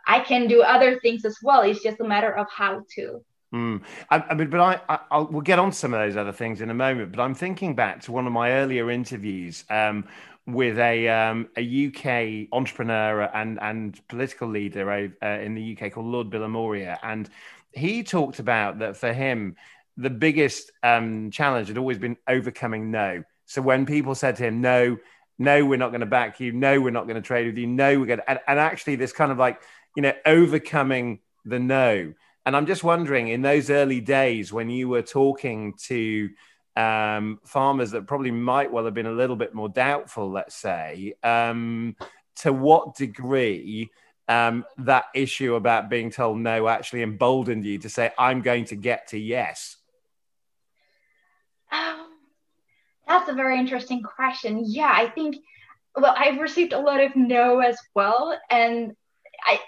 I 0.08 0.20
can 0.20 0.48
do 0.48 0.62
other 0.62 1.00
things 1.00 1.26
as 1.26 1.38
well. 1.44 1.62
It's 1.62 1.84
just 1.84 2.00
a 2.00 2.04
matter 2.04 2.32
of 2.36 2.48
how 2.50 2.84
to. 2.96 3.22
Mm. 3.54 3.82
I, 4.10 4.18
I, 4.18 4.34
mean, 4.34 4.50
but 4.50 4.60
I, 4.60 5.00
I, 5.12 5.18
will 5.18 5.28
we'll 5.28 5.42
get 5.42 5.60
on 5.60 5.72
some 5.72 5.94
of 5.94 6.00
those 6.00 6.18
other 6.18 6.32
things 6.32 6.62
in 6.62 6.70
a 6.70 6.74
moment. 6.74 7.12
But 7.12 7.22
I'm 7.22 7.36
thinking 7.36 7.76
back 7.76 8.02
to 8.02 8.12
one 8.12 8.28
of 8.28 8.34
my 8.34 8.52
earlier 8.52 8.92
interviews 8.92 9.64
um, 9.70 10.06
with 10.48 10.78
a 10.78 11.08
um, 11.08 11.50
a 11.58 11.88
UK 11.88 12.50
entrepreneur 12.52 13.24
and 13.34 13.60
and 13.62 14.08
political 14.08 14.48
leader 14.48 14.92
uh, 15.22 15.28
in 15.28 15.56
the 15.56 15.78
UK 15.78 15.94
called 15.94 16.06
Lord 16.08 16.30
Bilimoria, 16.30 16.98
and 17.04 17.30
he 17.76 18.04
talked 18.04 18.40
about 18.40 18.80
that 18.80 18.98
for 18.98 19.14
him, 19.14 19.56
the 19.98 20.10
biggest 20.10 20.72
um, 20.84 21.32
challenge 21.32 21.68
had 21.68 21.78
always 21.78 21.98
been 21.98 22.18
overcoming 22.28 22.92
no. 22.92 23.24
So 23.46 23.62
when 23.62 23.86
people 23.86 24.16
said 24.16 24.38
to 24.38 24.44
him, 24.44 24.62
no, 24.62 24.98
no, 25.38 25.66
we're 25.66 25.78
not 25.78 25.90
going 25.90 26.02
to 26.02 26.06
back 26.06 26.40
you, 26.40 26.52
no, 26.52 26.82
we're 26.82 26.90
not 26.90 27.08
going 27.08 27.22
to 27.22 27.22
trade 27.22 27.48
with 27.48 27.58
you, 27.58 27.68
no, 27.68 28.00
we're 28.00 28.06
going 28.06 28.20
to, 28.20 28.30
and, 28.30 28.40
and 28.48 28.60
actually 28.60 28.96
this 28.96 29.12
kind 29.12 29.32
of 29.32 29.38
like, 29.38 29.62
you 29.96 30.02
know, 30.02 30.14
overcoming 30.26 31.20
the 31.46 31.60
no. 31.60 32.14
And 32.46 32.56
I'm 32.56 32.66
just 32.66 32.84
wondering, 32.84 33.28
in 33.28 33.42
those 33.42 33.70
early 33.70 34.02
days 34.02 34.54
when 34.54 34.70
you 34.70 34.88
were 34.88 35.02
talking 35.02 35.74
to 35.86 36.30
um, 36.76 37.40
farmers 37.46 37.92
that 37.92 38.08
probably 38.08 38.32
might 38.32 38.72
well 38.72 38.86
have 38.86 38.94
been 38.94 39.06
a 39.06 39.12
little 39.12 39.36
bit 39.36 39.54
more 39.54 39.70
doubtful, 39.70 40.32
let's 40.32 40.56
say, 40.56 41.14
um, 41.24 41.96
to 42.38 42.52
what 42.52 42.96
degree 42.96 43.90
um, 44.28 44.66
that 44.80 45.06
issue 45.14 45.56
about 45.56 45.90
being 45.90 46.10
told 46.10 46.40
no 46.40 46.68
actually 46.68 47.04
emboldened 47.04 47.66
you 47.66 47.78
to 47.80 47.90
say, 47.90 48.12
I'm 48.18 48.42
going 48.42 48.66
to 48.66 48.76
get 48.76 49.08
to 49.10 49.20
yes? 49.20 49.78
Um, 51.72 52.08
that's 53.08 53.30
a 53.30 53.34
very 53.34 53.60
interesting 53.60 54.02
question. 54.02 54.64
Yeah, 54.66 54.92
I 54.92 55.10
think, 55.10 55.38
well, 55.96 56.16
I've 56.18 56.40
received 56.40 56.74
a 56.74 56.80
lot 56.80 57.02
of 57.02 57.16
no 57.16 57.60
as 57.60 57.78
well. 57.94 58.38
And 58.50 58.96
I, 59.44 59.60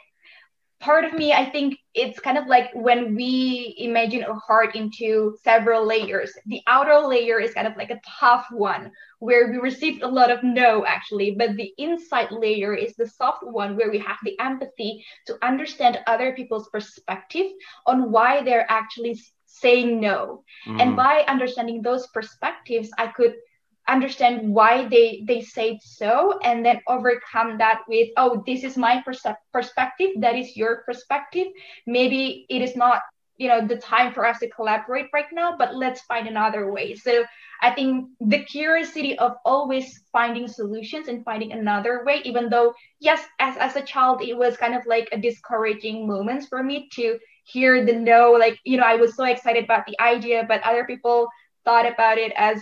part 0.80 1.06
of 1.06 1.14
me, 1.14 1.34
I 1.34 1.50
think 1.50 1.80
it's 1.94 2.20
kind 2.20 2.38
of 2.38 2.48
like 2.48 2.70
when 2.74 3.16
we 3.16 3.76
imagine 3.80 4.24
a 4.24 4.34
heart 4.36 4.76
into 4.76 5.36
several 5.44 5.86
layers. 5.86 6.32
The 6.46 6.62
outer 6.68 7.00
layer 7.00 7.40
is 7.40 7.54
kind 7.54 7.68
of 7.68 7.76
like 7.76 7.90
a 7.90 8.00
tough 8.20 8.46
one 8.52 8.92
where 9.20 9.52
we 9.52 9.58
received 9.58 10.04
a 10.04 10.08
lot 10.08 10.30
of 10.30 10.44
no, 10.44 10.86
actually, 10.86 11.32
but 11.32 11.56
the 11.56 11.74
inside 11.78 12.32
layer 12.32 12.74
is 12.76 12.96
the 12.96 13.08
soft 13.08 13.44
one 13.44 13.76
where 13.76 13.90
we 13.90 13.98
have 13.98 14.18
the 14.24 14.40
empathy 14.40 15.04
to 15.26 15.38
understand 15.44 16.00
other 16.06 16.34
people's 16.34 16.70
perspective 16.70 17.48
on 17.88 18.12
why 18.12 18.44
they're 18.44 18.70
actually 18.70 19.20
saying 19.48 20.00
no. 20.00 20.44
Mm. 20.68 20.82
And 20.82 20.96
by 20.96 21.26
understanding 21.28 21.82
those 21.82 22.06
perspectives, 22.08 22.92
I 22.98 23.08
could 23.08 23.36
understand 23.88 24.54
why 24.54 24.88
they 24.88 25.24
they 25.28 25.42
say 25.42 25.80
so 25.84 26.38
and 26.44 26.66
then 26.66 26.82
overcome 26.88 27.58
that 27.58 27.82
with 27.88 28.10
oh 28.18 28.44
this 28.46 28.64
is 28.64 28.78
my 28.78 29.02
pers- 29.04 29.26
perspective 29.54 30.10
that 30.20 30.36
is 30.36 30.56
your 30.58 30.84
perspective. 30.86 31.48
Maybe 31.86 32.46
it 32.50 32.62
is 32.62 32.76
not 32.76 33.02
you 33.38 33.48
know 33.48 33.66
the 33.66 33.78
time 33.78 34.14
for 34.14 34.26
us 34.26 34.40
to 34.40 34.50
collaborate 34.50 35.08
right 35.14 35.32
now 35.32 35.56
but 35.58 35.76
let's 35.76 36.02
find 36.02 36.28
another 36.28 36.72
way. 36.72 36.96
So 36.96 37.26
i 37.62 37.72
think 37.72 38.06
the 38.20 38.44
curiosity 38.44 39.18
of 39.18 39.34
always 39.46 40.04
finding 40.12 40.48
solutions 40.48 41.08
and 41.08 41.24
finding 41.24 41.52
another 41.52 42.04
way 42.06 42.22
even 42.24 42.50
though 42.50 42.74
yes 43.00 43.26
as, 43.40 43.56
as 43.58 43.76
a 43.76 43.82
child 43.82 44.22
it 44.22 44.38
was 44.38 44.58
kind 44.58 44.76
of 44.76 44.82
like 44.86 45.08
a 45.12 45.18
discouraging 45.20 46.08
moments 46.08 46.48
for 46.48 46.64
me 46.64 46.88
to 46.94 47.18
hear 47.44 47.86
the 47.86 47.94
no 47.94 48.32
like 48.32 48.58
you 48.66 48.78
know 48.78 48.84
i 48.84 48.96
was 48.96 49.16
so 49.16 49.24
excited 49.24 49.64
about 49.66 49.86
the 49.88 50.00
idea 50.02 50.44
but 50.48 50.62
other 50.64 50.86
people 50.86 51.28
thought 51.66 51.86
about 51.92 52.18
it 52.18 52.32
as 52.38 52.62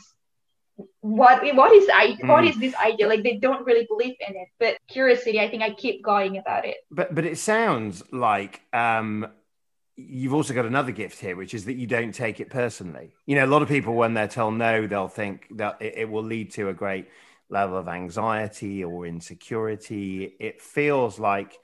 what 1.01 1.55
what 1.55 1.71
is 1.71 1.87
I 1.93 2.17
mm. 2.21 2.27
what 2.27 2.45
is 2.45 2.57
this 2.57 2.75
idea? 2.75 3.07
Like 3.07 3.23
they 3.23 3.37
don't 3.37 3.65
really 3.65 3.85
believe 3.87 4.15
in 4.27 4.35
it. 4.35 4.47
But 4.59 4.77
curiosity, 4.87 5.39
I 5.39 5.49
think 5.49 5.63
I 5.63 5.71
keep 5.71 6.03
going 6.03 6.37
about 6.37 6.65
it. 6.65 6.77
But 6.91 7.15
but 7.15 7.25
it 7.25 7.37
sounds 7.37 8.03
like 8.11 8.61
um 8.73 9.27
you've 9.95 10.33
also 10.33 10.53
got 10.53 10.65
another 10.65 10.91
gift 10.91 11.19
here, 11.19 11.35
which 11.35 11.53
is 11.53 11.65
that 11.65 11.75
you 11.75 11.87
don't 11.87 12.13
take 12.13 12.39
it 12.39 12.49
personally. 12.49 13.15
You 13.25 13.35
know, 13.35 13.45
a 13.45 13.47
lot 13.47 13.61
of 13.61 13.69
people 13.69 13.93
when 13.93 14.13
they're 14.13 14.27
told 14.27 14.55
no, 14.55 14.87
they'll 14.87 15.07
think 15.07 15.47
that 15.55 15.81
it, 15.81 15.93
it 15.97 16.09
will 16.09 16.23
lead 16.23 16.51
to 16.53 16.69
a 16.69 16.73
great 16.73 17.07
level 17.49 17.77
of 17.77 17.87
anxiety 17.87 18.83
or 18.83 19.05
insecurity. 19.05 20.35
It 20.39 20.61
feels 20.61 21.17
like, 21.19 21.57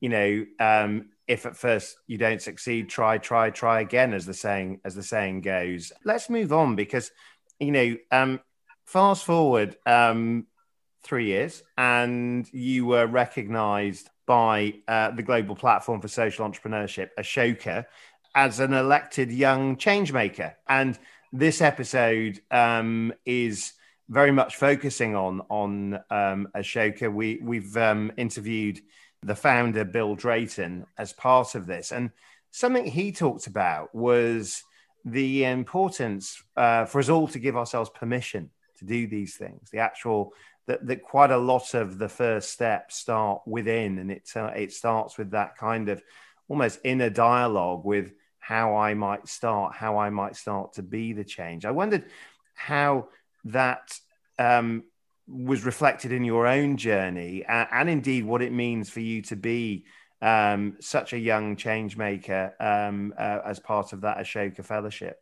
you 0.00 0.10
know, 0.10 0.44
um, 0.60 1.06
if 1.26 1.46
at 1.46 1.56
first 1.56 1.96
you 2.06 2.18
don't 2.18 2.42
succeed, 2.42 2.90
try, 2.90 3.18
try, 3.18 3.50
try 3.50 3.80
again, 3.80 4.12
as 4.12 4.26
the 4.26 4.34
saying 4.34 4.80
as 4.84 4.94
the 4.94 5.02
saying 5.02 5.42
goes. 5.42 5.92
Let's 6.04 6.28
move 6.28 6.52
on 6.52 6.76
because, 6.76 7.10
you 7.58 7.72
know, 7.72 7.96
um, 8.10 8.40
fast 8.88 9.24
forward 9.24 9.76
um, 9.84 10.46
three 11.02 11.26
years, 11.26 11.62
and 11.76 12.48
you 12.54 12.86
were 12.86 13.06
recognised 13.06 14.08
by 14.26 14.74
uh, 14.88 15.10
the 15.10 15.22
Global 15.22 15.54
Platform 15.54 16.00
for 16.00 16.08
Social 16.08 16.48
Entrepreneurship, 16.48 17.10
Ashoka, 17.18 17.84
as 18.34 18.60
an 18.60 18.72
elected 18.72 19.30
young 19.30 19.76
changemaker. 19.76 20.54
And 20.66 20.98
this 21.34 21.60
episode 21.60 22.40
um, 22.50 23.12
is 23.26 23.74
very 24.08 24.32
much 24.32 24.56
focusing 24.56 25.14
on 25.14 25.42
on 25.50 25.94
um, 26.10 26.48
Ashoka. 26.56 27.12
We 27.12 27.40
we've 27.42 27.76
um, 27.76 28.10
interviewed 28.16 28.80
the 29.22 29.36
founder 29.36 29.84
Bill 29.84 30.14
Drayton 30.14 30.86
as 30.96 31.12
part 31.12 31.54
of 31.54 31.66
this, 31.66 31.92
and 31.92 32.10
something 32.52 32.86
he 32.86 33.12
talked 33.12 33.48
about 33.48 33.94
was 33.94 34.62
the 35.04 35.44
importance 35.44 36.42
uh, 36.56 36.86
for 36.86 37.00
us 37.00 37.10
all 37.10 37.28
to 37.28 37.38
give 37.38 37.56
ourselves 37.56 37.90
permission 37.90 38.50
to 38.78 38.84
do 38.84 39.06
these 39.06 39.36
things. 39.36 39.70
The 39.70 39.78
actual 39.78 40.32
that, 40.66 40.86
that 40.86 41.02
quite 41.02 41.30
a 41.30 41.38
lot 41.38 41.74
of 41.74 41.98
the 41.98 42.08
first 42.08 42.50
steps 42.50 42.96
start 42.96 43.42
within, 43.46 43.98
and 43.98 44.10
it 44.10 44.30
uh, 44.36 44.52
it 44.54 44.72
starts 44.72 45.18
with 45.18 45.32
that 45.32 45.56
kind 45.56 45.88
of 45.88 46.02
almost 46.48 46.80
inner 46.84 47.10
dialogue 47.10 47.84
with 47.84 48.12
how 48.38 48.76
I 48.76 48.94
might 48.94 49.28
start, 49.28 49.74
how 49.74 49.98
I 49.98 50.10
might 50.10 50.36
start 50.36 50.74
to 50.74 50.82
be 50.82 51.12
the 51.12 51.24
change. 51.24 51.64
I 51.64 51.70
wondered 51.70 52.04
how 52.54 53.08
that 53.44 53.98
um, 54.38 54.84
was 55.26 55.64
reflected 55.64 56.12
in 56.12 56.24
your 56.24 56.46
own 56.46 56.76
journey, 56.76 57.44
and, 57.46 57.68
and, 57.70 57.90
indeed 57.90 58.24
what 58.24 58.42
it 58.42 58.52
means 58.52 58.88
for 58.88 59.00
you 59.00 59.22
to 59.22 59.36
be 59.36 59.84
um, 60.22 60.76
such 60.80 61.12
a 61.12 61.18
young 61.18 61.56
change 61.56 61.96
maker 61.96 62.54
um, 62.60 63.14
uh, 63.18 63.40
as 63.44 63.58
part 63.58 63.92
of 63.92 64.02
that 64.02 64.18
Ashoka 64.18 64.64
Fellowship 64.64 65.18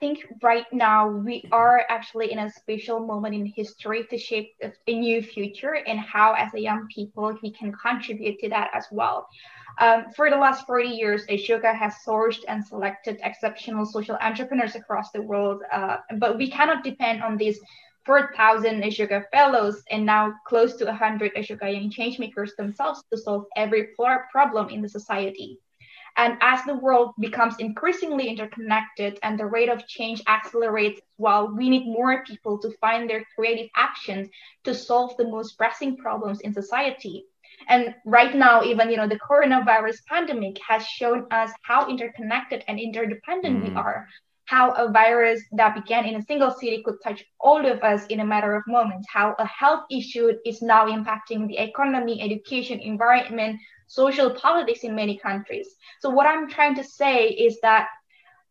think 0.00 0.26
right 0.42 0.66
now 0.72 1.08
we 1.08 1.44
are 1.52 1.84
actually 1.88 2.32
in 2.32 2.38
a 2.38 2.50
special 2.50 3.00
moment 3.00 3.34
in 3.34 3.46
history 3.46 4.04
to 4.10 4.18
shape 4.18 4.54
a 4.86 4.98
new 4.98 5.22
future 5.22 5.74
and 5.86 6.00
how 6.00 6.32
as 6.32 6.52
a 6.54 6.60
young 6.60 6.86
people 6.88 7.36
we 7.42 7.52
can 7.52 7.72
contribute 7.72 8.38
to 8.40 8.48
that 8.48 8.70
as 8.74 8.86
well 8.90 9.28
um, 9.78 10.06
for 10.16 10.30
the 10.30 10.36
last 10.36 10.66
40 10.66 10.88
years 10.88 11.26
ashoka 11.26 11.74
has 11.74 11.94
sourced 12.06 12.40
and 12.48 12.64
selected 12.64 13.20
exceptional 13.22 13.84
social 13.84 14.16
entrepreneurs 14.20 14.74
across 14.74 15.10
the 15.12 15.22
world 15.22 15.62
uh, 15.72 15.98
but 16.16 16.36
we 16.38 16.50
cannot 16.50 16.82
depend 16.82 17.22
on 17.22 17.36
these 17.36 17.60
4,000 18.06 18.82
Ashoka 18.82 19.24
fellows 19.30 19.82
and 19.90 20.06
now 20.06 20.32
close 20.46 20.74
to 20.76 20.86
100 20.86 21.34
Ashoka 21.34 21.72
young 21.72 21.90
changemakers 21.90 22.56
themselves 22.56 23.02
to 23.12 23.18
solve 23.18 23.44
every 23.56 23.88
problem 24.32 24.70
in 24.70 24.80
the 24.80 24.88
society. 24.88 25.58
And 26.20 26.36
as 26.42 26.62
the 26.64 26.74
world 26.74 27.14
becomes 27.18 27.54
increasingly 27.60 28.28
interconnected 28.28 29.18
and 29.22 29.40
the 29.40 29.46
rate 29.46 29.70
of 29.70 29.86
change 29.86 30.22
accelerates, 30.28 31.00
while 31.16 31.48
we 31.48 31.70
need 31.70 31.86
more 31.86 32.22
people 32.24 32.58
to 32.58 32.76
find 32.78 33.08
their 33.08 33.24
creative 33.34 33.70
actions 33.74 34.28
to 34.64 34.74
solve 34.74 35.16
the 35.16 35.26
most 35.26 35.56
pressing 35.56 35.96
problems 35.96 36.40
in 36.42 36.52
society. 36.52 37.24
And 37.68 37.94
right 38.04 38.34
now, 38.34 38.62
even 38.62 38.90
you 38.90 38.98
know, 38.98 39.08
the 39.08 39.18
coronavirus 39.18 40.04
pandemic 40.10 40.58
has 40.68 40.86
shown 40.86 41.26
us 41.30 41.52
how 41.62 41.88
interconnected 41.88 42.64
and 42.68 42.78
interdependent 42.78 43.64
mm. 43.64 43.68
we 43.70 43.74
are. 43.74 44.06
How 44.44 44.72
a 44.72 44.92
virus 44.92 45.40
that 45.52 45.74
began 45.74 46.04
in 46.04 46.16
a 46.16 46.22
single 46.24 46.50
city 46.50 46.82
could 46.84 46.98
touch 47.02 47.24
all 47.40 47.64
of 47.64 47.82
us 47.82 48.04
in 48.08 48.20
a 48.20 48.26
matter 48.26 48.54
of 48.54 48.64
moments. 48.66 49.06
How 49.10 49.34
a 49.38 49.46
health 49.46 49.84
issue 49.90 50.32
is 50.44 50.60
now 50.60 50.84
impacting 50.84 51.48
the 51.48 51.56
economy, 51.56 52.20
education, 52.20 52.78
environment, 52.80 53.58
social 53.90 54.30
politics 54.30 54.84
in 54.84 54.94
many 54.94 55.18
countries. 55.18 55.68
So 55.98 56.10
what 56.10 56.28
I'm 56.28 56.48
trying 56.48 56.76
to 56.76 56.84
say 56.84 57.26
is 57.26 57.58
that, 57.62 57.88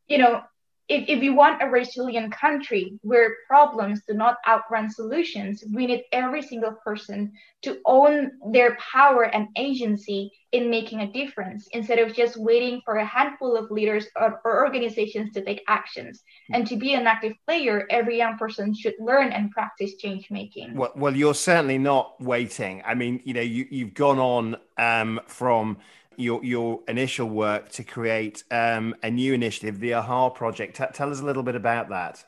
you 0.10 0.18
know, 0.18 0.42
if, 0.90 1.08
if 1.08 1.20
we 1.20 1.30
want 1.30 1.62
a 1.62 1.68
resilient 1.68 2.34
country 2.34 2.98
where 3.04 3.36
problems 3.48 4.02
do 4.08 4.16
not 4.16 4.38
outrun 4.48 4.90
solutions, 4.90 5.64
we 5.72 5.86
need 5.86 6.04
every 6.12 6.42
single 6.42 6.74
person 6.84 7.32
to 7.62 7.78
own 7.86 8.32
their 8.52 8.76
power 8.78 9.24
and 9.24 9.48
agency 9.56 10.32
in 10.52 10.72
making 10.72 11.02
a 11.02 11.12
difference 11.12 11.68
instead 11.74 12.00
of 12.00 12.16
just 12.16 12.38
waiting 12.38 12.82
for 12.84 12.96
a 12.96 13.06
handful 13.06 13.56
of 13.56 13.70
leaders 13.70 14.08
or, 14.16 14.42
or 14.44 14.66
organizations 14.66 15.32
to 15.34 15.46
take 15.46 15.64
actions. 15.68 16.24
And 16.52 16.66
to 16.66 16.76
be 16.76 16.96
an 16.96 17.06
active 17.06 17.34
player, 17.46 17.86
every 17.92 18.18
young 18.18 18.40
person 18.40 18.74
should 18.74 18.96
learn 19.00 19.32
and 19.32 19.52
practice 19.52 19.96
change 19.98 20.32
making. 20.32 20.76
Well, 20.76 20.92
well, 20.96 21.16
you're 21.16 21.36
certainly 21.36 21.78
not 21.78 22.20
waiting. 22.20 22.82
I 22.84 22.96
mean, 22.96 23.22
you 23.26 23.36
know, 23.36 23.42
you, 23.42 23.68
you've 23.70 23.94
gone 23.94 24.18
on 24.18 24.58
um, 24.80 25.22
from 25.28 25.78
your 26.20 26.44
your 26.44 26.82
initial 26.88 27.28
work 27.28 27.70
to 27.70 27.84
create 27.84 28.44
um, 28.52 28.96
a 29.02 29.10
new 29.10 29.34
initiative, 29.34 29.80
the 29.80 29.94
AHA 29.94 30.30
Project. 30.32 30.78
T- 30.78 30.84
tell 30.94 31.12
us 31.12 31.20
a 31.20 31.26
little 31.26 31.44
bit 31.44 31.56
about 31.56 31.90
that. 31.90 32.24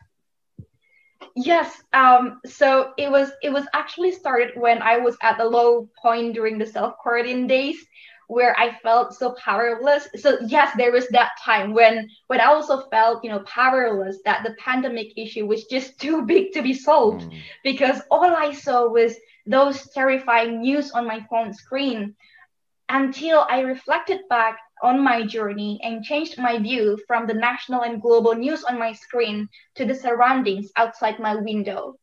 Yes. 1.35 1.81
Um, 1.93 2.39
so 2.45 2.93
it 2.97 3.11
was 3.11 3.31
it 3.43 3.51
was 3.51 3.65
actually 3.73 4.11
started 4.11 4.51
when 4.55 4.81
I 4.81 4.97
was 4.97 5.17
at 5.21 5.37
the 5.37 5.45
low 5.45 5.89
point 6.01 6.33
during 6.33 6.57
the 6.57 6.65
self 6.65 6.97
quarantine 6.97 7.47
days 7.47 7.77
where 8.27 8.57
I 8.57 8.77
felt 8.81 9.13
so 9.13 9.31
powerless. 9.33 10.07
So 10.15 10.37
yes, 10.47 10.73
there 10.77 10.93
was 10.93 11.07
that 11.09 11.31
time 11.43 11.73
when 11.73 12.09
when 12.27 12.39
I 12.39 12.45
also 12.45 12.87
felt, 12.89 13.23
you 13.23 13.29
know, 13.29 13.39
powerless 13.39 14.19
that 14.23 14.43
the 14.43 14.55
pandemic 14.57 15.17
issue 15.17 15.45
was 15.45 15.65
just 15.65 15.99
too 15.99 16.25
big 16.25 16.53
to 16.53 16.61
be 16.61 16.73
solved 16.73 17.29
mm. 17.29 17.41
because 17.63 18.01
all 18.09 18.35
I 18.35 18.53
saw 18.53 18.87
was 18.87 19.15
those 19.45 19.89
terrifying 19.89 20.61
news 20.61 20.91
on 20.91 21.05
my 21.05 21.25
phone 21.29 21.53
screen 21.53 22.15
until 22.91 23.45
I 23.49 23.61
reflected 23.61 24.19
back 24.29 24.59
on 24.83 24.99
my 24.99 25.25
journey 25.25 25.79
and 25.81 26.03
changed 26.03 26.37
my 26.37 26.57
view 26.59 26.99
from 27.07 27.25
the 27.25 27.33
national 27.33 27.83
and 27.83 28.01
global 28.01 28.35
news 28.35 28.65
on 28.65 28.77
my 28.77 28.91
screen 28.91 29.47
to 29.75 29.85
the 29.85 29.95
surroundings 29.95 30.71
outside 30.75 31.17
my 31.17 31.35
window. 31.35 31.95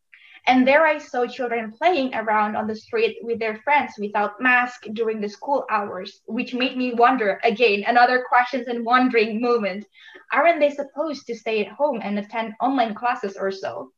And 0.46 0.66
there 0.66 0.86
I 0.86 0.96
saw 0.96 1.26
children 1.26 1.72
playing 1.72 2.14
around 2.14 2.56
on 2.56 2.66
the 2.66 2.74
street 2.74 3.18
with 3.20 3.38
their 3.38 3.58
friends 3.58 3.92
without 3.98 4.40
mask 4.40 4.84
during 4.94 5.20
the 5.20 5.28
school 5.28 5.66
hours, 5.70 6.22
which 6.26 6.54
made 6.54 6.78
me 6.78 6.94
wonder 6.94 7.38
again, 7.44 7.84
another 7.86 8.24
questions 8.26 8.66
and 8.66 8.86
wondering 8.86 9.42
moment. 9.42 9.84
Aren't 10.32 10.60
they 10.60 10.70
supposed 10.70 11.26
to 11.26 11.34
stay 11.34 11.66
at 11.66 11.72
home 11.72 12.00
and 12.02 12.18
attend 12.18 12.54
online 12.62 12.94
classes 12.94 13.36
or 13.36 13.50
so? 13.50 13.92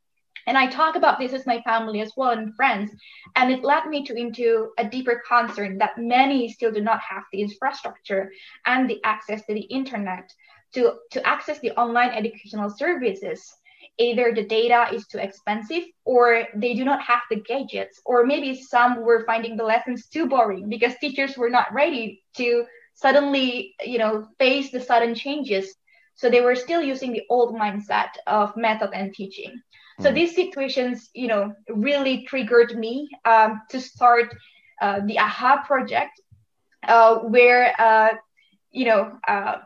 And 0.47 0.57
i 0.57 0.67
talk 0.67 0.95
about 0.95 1.19
this 1.19 1.31
with 1.31 1.47
my 1.47 1.61
family 1.61 2.01
as 2.01 2.13
well 2.17 2.31
and 2.31 2.55
friends 2.55 2.91
and 3.35 3.51
it 3.51 3.63
led 3.63 3.85
me 3.87 4.03
to 4.03 4.15
into 4.15 4.69
a 4.77 4.87
deeper 4.87 5.21
concern 5.27 5.77
that 5.77 5.97
many 5.97 6.51
still 6.51 6.71
do 6.71 6.81
not 6.81 6.99
have 6.99 7.23
the 7.31 7.41
infrastructure 7.41 8.31
and 8.65 8.89
the 8.89 8.99
access 9.03 9.45
to 9.45 9.53
the 9.53 9.61
internet 9.61 10.31
to, 10.73 10.93
to 11.11 11.25
access 11.27 11.59
the 11.59 11.71
online 11.71 12.09
educational 12.09 12.69
services. 12.69 13.53
Either 13.97 14.31
the 14.33 14.45
data 14.45 14.87
is 14.93 15.07
too 15.07 15.17
expensive 15.17 15.83
or 16.05 16.43
they 16.55 16.73
do 16.73 16.85
not 16.85 17.01
have 17.01 17.21
the 17.29 17.35
gadgets 17.41 18.01
or 18.05 18.25
maybe 18.25 18.55
some 18.55 19.01
were 19.03 19.25
finding 19.25 19.57
the 19.57 19.63
lessons 19.63 20.07
too 20.07 20.27
boring 20.27 20.69
because 20.69 20.95
teachers 20.97 21.37
were 21.37 21.49
not 21.49 21.73
ready 21.73 22.23
to 22.37 22.63
suddenly 22.93 23.75
you 23.83 23.97
know 23.97 24.27
face 24.39 24.71
the 24.71 24.79
sudden 24.79 25.13
changes. 25.13 25.75
So 26.15 26.29
they 26.29 26.41
were 26.41 26.55
still 26.55 26.81
using 26.81 27.11
the 27.13 27.23
old 27.29 27.55
mindset 27.55 28.09
of 28.27 28.55
method 28.55 28.91
and 28.93 29.13
teaching 29.13 29.59
so 30.01 30.11
mm. 30.11 30.15
these 30.15 30.35
situations, 30.35 31.09
you 31.13 31.27
know, 31.27 31.53
really 31.69 32.23
triggered 32.25 32.77
me 32.77 33.09
um, 33.25 33.61
to 33.69 33.79
start 33.79 34.35
uh, 34.81 35.01
the 35.05 35.19
AHA 35.19 35.63
project, 35.65 36.19
uh, 36.87 37.15
where 37.19 37.73
uh, 37.79 38.13
you 38.71 38.85
know 38.85 39.17
uh, 39.27 39.57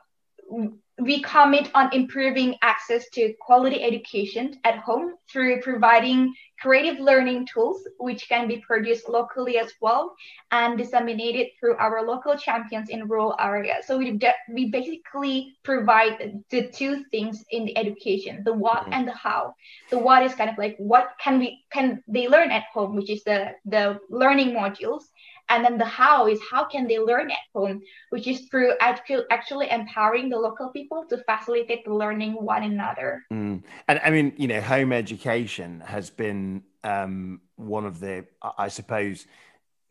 we 0.98 1.22
commit 1.22 1.70
on 1.76 1.94
improving 1.94 2.56
access 2.62 3.10
to 3.10 3.34
quality 3.42 3.84
education 3.84 4.58
at 4.64 4.78
home 4.78 5.16
through 5.30 5.62
providing 5.62 6.34
creative 6.62 7.00
learning 7.00 7.46
tools, 7.46 7.86
which 8.00 8.30
can 8.30 8.48
be 8.48 8.58
produced 8.58 9.10
locally 9.10 9.58
as 9.58 9.74
well 9.82 10.16
and 10.52 10.78
disseminated 10.78 11.48
through 11.60 11.76
our 11.76 12.06
local 12.06 12.38
champions 12.38 12.90
in 12.90 13.08
rural 13.08 13.36
areas. 13.40 13.86
So 13.86 13.98
we, 13.98 14.12
de- 14.12 14.34
we 14.50 14.70
basically 14.72 15.58
provide 15.64 16.42
the 16.50 16.70
two 16.70 17.04
things 17.12 17.44
in 17.52 17.66
the 17.66 17.78
education, 17.78 18.44
the 18.46 18.54
what 18.54 18.84
mm-hmm. 18.84 18.94
and 18.94 19.08
the 19.08 19.14
how. 19.14 19.54
The 19.90 20.00
what 20.00 20.24
is 20.24 20.34
kind 20.34 20.50
of 20.50 20.58
like 20.58 20.76
what 20.78 21.10
can 21.20 21.40
we 21.40 21.66
can 21.72 22.02
they 22.08 22.28
learn 22.30 22.52
at 22.52 22.64
home, 22.74 22.96
which 22.96 23.10
is 23.10 23.24
the 23.24 23.52
the 23.66 24.00
learning 24.10 24.52
modules, 24.52 25.04
and 25.50 25.64
then 25.64 25.78
the 25.78 25.86
how 25.86 26.28
is 26.28 26.40
how 26.52 26.66
can 26.66 26.88
they 26.88 27.00
learn 27.00 27.30
at 27.32 27.38
home, 27.54 27.82
which 28.10 28.28
is 28.28 28.48
through 28.50 28.74
actually 28.80 29.70
empowering 29.70 30.30
the 30.30 30.38
local 30.38 30.70
people 30.70 31.06
to 31.10 31.24
facilitate 31.30 31.86
the 31.86 31.94
learning 31.94 32.34
one 32.34 32.64
another. 32.64 33.24
Mm. 33.32 33.64
And 33.88 34.02
I 34.04 34.10
mean, 34.10 34.34
you 34.38 34.48
know, 34.48 34.62
home 34.62 34.92
education 34.92 35.82
has 35.86 36.10
been 36.10 36.64
um, 36.84 37.42
one 37.56 37.86
of 37.86 38.00
the, 38.00 38.26
I 38.58 38.70
suppose, 38.70 39.26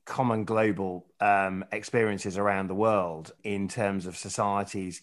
common 0.04 0.44
global 0.44 1.06
um, 1.20 1.64
experiences 1.72 2.36
around 2.36 2.68
the 2.68 2.74
world 2.74 3.32
in 3.42 3.68
terms 3.68 4.06
of 4.06 4.16
societies 4.16 5.02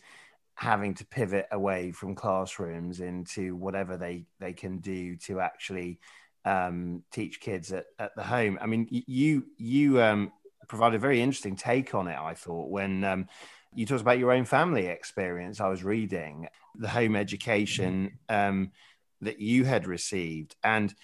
having 0.55 0.93
to 0.93 1.05
pivot 1.05 1.47
away 1.51 1.91
from 1.91 2.13
classrooms 2.13 2.99
into 2.99 3.55
whatever 3.55 3.97
they 3.97 4.25
they 4.39 4.53
can 4.53 4.77
do 4.77 5.15
to 5.15 5.39
actually 5.39 5.99
um, 6.45 7.03
teach 7.11 7.39
kids 7.39 7.71
at, 7.71 7.85
at 7.97 8.15
the 8.15 8.23
home. 8.23 8.59
I 8.61 8.67
mean, 8.67 8.87
you 8.89 9.45
you 9.57 10.01
um, 10.01 10.31
provide 10.71 10.95
a 10.95 10.99
very 10.99 11.21
interesting 11.21 11.57
take 11.57 11.93
on 11.93 12.07
it. 12.07 12.17
I 12.17 12.33
thought 12.33 12.69
when 12.69 13.03
um, 13.03 13.27
you 13.75 13.85
talked 13.85 14.01
about 14.01 14.19
your 14.19 14.31
own 14.31 14.45
family 14.45 14.87
experience, 14.87 15.59
I 15.59 15.67
was 15.67 15.83
reading 15.83 16.47
the 16.75 16.87
home 16.87 17.17
education 17.17 18.19
um, 18.29 18.71
that 19.19 19.39
you 19.39 19.65
had 19.65 19.85
received, 19.85 20.55
and 20.63 20.95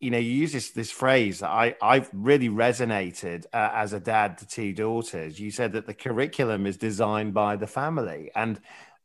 you 0.00 0.10
know, 0.10 0.18
you 0.18 0.32
use 0.32 0.52
this 0.54 0.70
this 0.70 0.90
phrase 0.90 1.40
that 1.40 1.50
I 1.50 1.76
I've 1.82 2.08
really 2.14 2.48
resonated 2.48 3.44
uh, 3.52 3.70
as 3.74 3.92
a 3.92 4.00
dad 4.00 4.38
to 4.38 4.48
two 4.48 4.72
daughters. 4.72 5.38
You 5.38 5.50
said 5.50 5.72
that 5.72 5.86
the 5.86 5.92
curriculum 5.92 6.66
is 6.66 6.78
designed 6.78 7.34
by 7.34 7.56
the 7.56 7.66
family, 7.66 8.30
and 8.34 8.58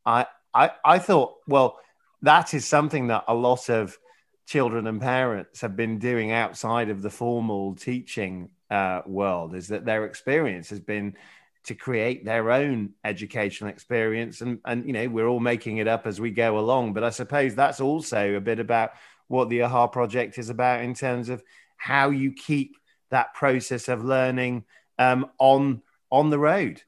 I 0.06 0.24
I 0.54 0.70
I 0.82 0.98
thought, 0.98 1.34
well, 1.46 1.78
that 2.22 2.54
is 2.54 2.64
something 2.64 3.08
that 3.08 3.24
a 3.28 3.34
lot 3.34 3.68
of 3.68 3.98
children 4.46 4.86
and 4.86 4.98
parents 4.98 5.60
have 5.60 5.76
been 5.76 5.98
doing 5.98 6.32
outside 6.32 6.88
of 6.88 7.02
the 7.02 7.10
formal 7.10 7.74
teaching 7.74 8.48
uh, 8.70 9.02
world 9.06 9.54
is 9.54 9.68
that 9.68 9.84
their 9.84 10.04
experience 10.04 10.70
has 10.70 10.80
been 10.80 11.16
to 11.64 11.74
create 11.74 12.24
their 12.24 12.50
own 12.52 12.90
educational 13.04 13.70
experience 13.70 14.40
and 14.40 14.60
and 14.64 14.86
you 14.86 14.92
know 14.92 15.08
we're 15.08 15.26
all 15.26 15.40
making 15.40 15.78
it 15.78 15.88
up 15.88 16.06
as 16.06 16.20
we 16.20 16.30
go 16.30 16.58
along. 16.58 16.92
But 16.92 17.04
i 17.04 17.10
suppose 17.10 17.54
that's 17.54 17.80
also 17.80 18.34
a 18.34 18.40
bit 18.40 18.60
about 18.60 18.92
what 19.28 19.48
the 19.48 19.62
aha 19.62 19.88
project 19.88 20.38
is 20.38 20.48
about 20.48 20.82
in 20.82 20.94
terms 20.94 21.28
of 21.28 21.42
how 21.76 22.10
you 22.10 22.32
keep 22.32 22.76
that 23.10 23.34
process 23.34 23.88
of 23.88 24.04
learning 24.04 24.64
um, 24.98 25.26
on 25.38 25.82
on 26.10 26.30
the 26.30 26.38
road. 26.38 26.82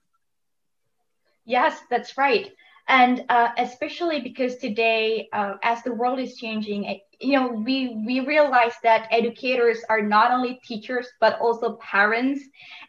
Yes 1.44 1.78
that's 1.90 2.16
right 2.16 2.52
and 2.88 3.25
uh, 3.28 3.49
especially 3.59 4.21
because 4.21 4.57
today 4.57 5.28
uh, 5.33 5.54
as 5.62 5.83
the 5.83 5.92
world 5.92 6.18
is 6.18 6.37
changing 6.37 7.00
you 7.21 7.38
know 7.38 7.49
we 7.49 7.97
we 8.07 8.21
realize 8.21 8.75
that 8.83 9.09
educators 9.11 9.78
are 9.88 10.02
not 10.02 10.30
only 10.30 10.61
teachers 10.64 11.09
but 11.21 11.38
also 11.40 11.76
parents 11.76 12.42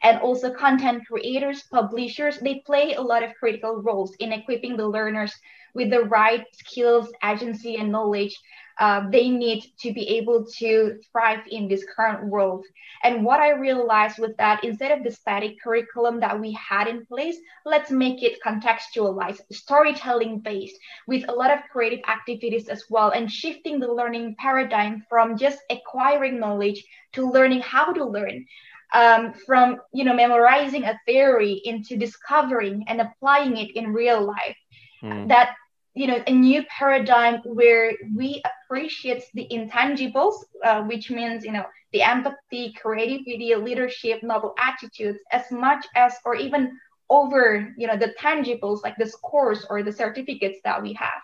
and 0.04 0.20
also 0.20 0.52
content 0.54 1.04
creators 1.08 1.64
publishers. 1.72 2.40
They 2.40 2.62
play 2.66 2.94
a 2.94 3.02
lot 3.02 3.24
of 3.24 3.32
critical 3.40 3.82
roles 3.82 4.16
in 4.20 4.32
equipping 4.32 4.78
the 4.78 4.88
learners 4.88 5.34
with 5.74 5.90
the 5.90 6.04
right 6.04 6.46
skills 6.54 7.12
agency 7.24 7.76
and 7.76 7.92
knowledge 7.92 8.36
uh, 8.80 9.10
they 9.10 9.30
need 9.30 9.62
to 9.78 9.92
be 9.92 10.08
able 10.18 10.46
to 10.46 10.98
thrive 11.12 11.42
in 11.50 11.68
this 11.68 11.86
current 11.96 12.26
world. 12.28 12.66
And 13.04 13.26
what 13.26 13.42
I 13.42 13.52
realized 13.52 14.20
was 14.20 14.32
that 14.38 14.64
instead 14.64 14.98
of 14.98 15.04
the 15.04 15.12
static 15.12 15.62
curriculum 15.62 16.22
that 16.22 16.40
we 16.40 16.54
had 16.54 16.88
in 16.88 17.06
place, 17.06 17.36
let's 17.66 17.92
make 17.92 18.24
it 18.24 18.40
contextualized, 18.46 19.42
storytelling 19.52 20.40
based, 20.40 20.78
with 21.08 21.26
a 21.28 21.34
lot 21.34 21.52
of 21.52 21.60
creative 21.72 22.00
activities 22.08 22.70
as 22.70 22.86
well, 22.90 23.10
and 23.10 23.30
shifting 23.30 23.80
the 23.80 23.92
learning 23.92 24.36
paradigm 24.40 25.04
from 25.10 25.38
just 25.38 25.60
acquiring 25.70 26.40
knowledge 26.40 26.84
to 27.14 27.30
learning 27.30 27.62
how 27.62 27.92
to 27.92 28.06
learn. 28.06 28.46
Um, 28.92 29.34
from 29.46 29.78
you 29.94 30.04
know 30.04 30.16
memorizing 30.16 30.84
a 30.86 31.00
theory 31.06 31.62
into 31.64 31.96
discovering 31.96 32.86
and 32.88 33.02
applying 33.02 33.58
it 33.58 33.76
in 33.76 33.94
real 33.94 34.26
life. 34.26 34.58
Mm. 35.04 35.28
That 35.28 35.54
you 36.00 36.08
know 36.08 36.24
a 36.28 36.32
new 36.32 36.64
paradigm 36.78 37.42
where 37.44 37.92
we 38.16 38.42
appreciate 38.50 39.24
the 39.34 39.46
intangibles 39.52 40.36
uh, 40.64 40.82
which 40.84 41.12
means 41.12 41.44
you 41.44 41.52
know 41.52 41.66
the 41.92 42.02
empathy 42.02 42.74
creativity 42.82 43.54
leadership 43.56 44.24
novel 44.24 44.54
attitudes 44.58 45.20
as 45.32 45.44
much 45.52 45.86
as 45.96 46.14
or 46.24 46.36
even 46.36 46.72
over 47.10 47.74
you 47.78 47.86
know 47.88 47.98
the 47.98 48.14
tangibles 48.18 48.82
like 48.82 48.96
the 48.98 49.10
scores 49.16 49.66
or 49.70 49.84
the 49.84 49.92
certificates 49.92 50.60
that 50.64 50.82
we 50.82 50.94
have 50.94 51.22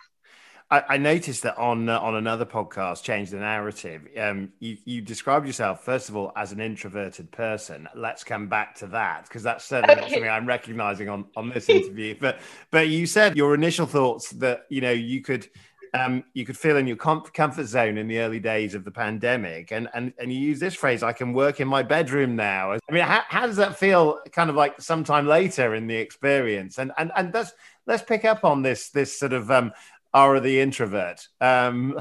I, 0.72 0.84
I 0.90 0.98
noticed 0.98 1.44
that 1.44 1.58
on 1.58 1.90
uh, 1.90 2.00
on 2.00 2.16
another 2.16 2.46
podcast, 2.46 3.04
Change 3.04 3.30
the 3.30 3.38
Narrative, 3.38 4.08
um, 4.18 4.52
you, 4.60 4.78
you 4.86 5.02
described 5.02 5.46
yourself 5.46 5.84
first 5.84 6.10
of 6.10 6.16
all 6.16 6.32
as 6.36 6.52
an 6.52 6.60
introverted 6.60 7.32
person. 7.32 7.88
Let's 7.96 8.24
come 8.24 8.48
back 8.48 8.76
to 8.76 8.88
that 8.88 9.24
because 9.24 9.44
that's 9.44 9.64
certainly 9.64 10.02
okay. 10.02 10.12
something 10.12 10.30
I'm 10.30 10.48
recognizing 10.48 11.08
on 11.08 11.26
on 11.36 11.50
this 11.50 11.70
interview. 11.70 12.16
but 12.20 12.40
but 12.72 12.88
you 12.88 13.06
said 13.06 13.38
your 13.38 13.54
initial 13.54 13.86
thoughts 13.86 14.32
that 14.32 14.66
you 14.70 14.82
know 14.82 14.92
you 14.92 15.22
could 15.22 15.48
um, 15.96 16.24
you 16.34 16.46
could 16.46 16.58
feel 16.58 16.78
in 16.78 16.88
your 16.88 16.98
com- 16.98 17.22
comfort 17.22 17.68
zone 17.68 17.98
in 17.98 18.08
the 18.08 18.20
early 18.20 18.40
days 18.40 18.76
of 18.76 18.84
the 18.84 18.92
pandemic, 18.92 19.72
and 19.72 19.88
and 19.94 20.14
and 20.20 20.32
you 20.32 20.40
use 20.40 20.60
this 20.60 20.76
phrase, 20.76 21.04
"I 21.04 21.14
can 21.14 21.32
work 21.32 21.62
in 21.62 21.68
my 21.68 21.84
bedroom 21.84 22.36
now." 22.36 22.74
I 22.74 22.80
mean, 22.92 23.04
how, 23.04 23.22
how 23.28 23.48
does 23.48 23.56
that 23.58 23.78
feel? 23.78 24.20
Kind 24.32 24.50
of 24.50 24.56
like 24.56 24.82
sometime 24.82 25.26
later 25.26 25.74
in 25.74 25.88
the 25.88 25.96
experience, 25.96 26.80
and 26.80 26.92
and 26.98 27.12
and 27.16 27.34
let's 27.34 27.54
let's 27.86 28.04
pick 28.04 28.26
up 28.26 28.44
on 28.44 28.62
this 28.62 28.90
this 28.90 29.18
sort 29.18 29.32
of 29.32 29.50
um, 29.52 29.72
are 30.16 30.40
the 30.40 30.62
introvert. 30.62 31.28
Um, 31.42 32.00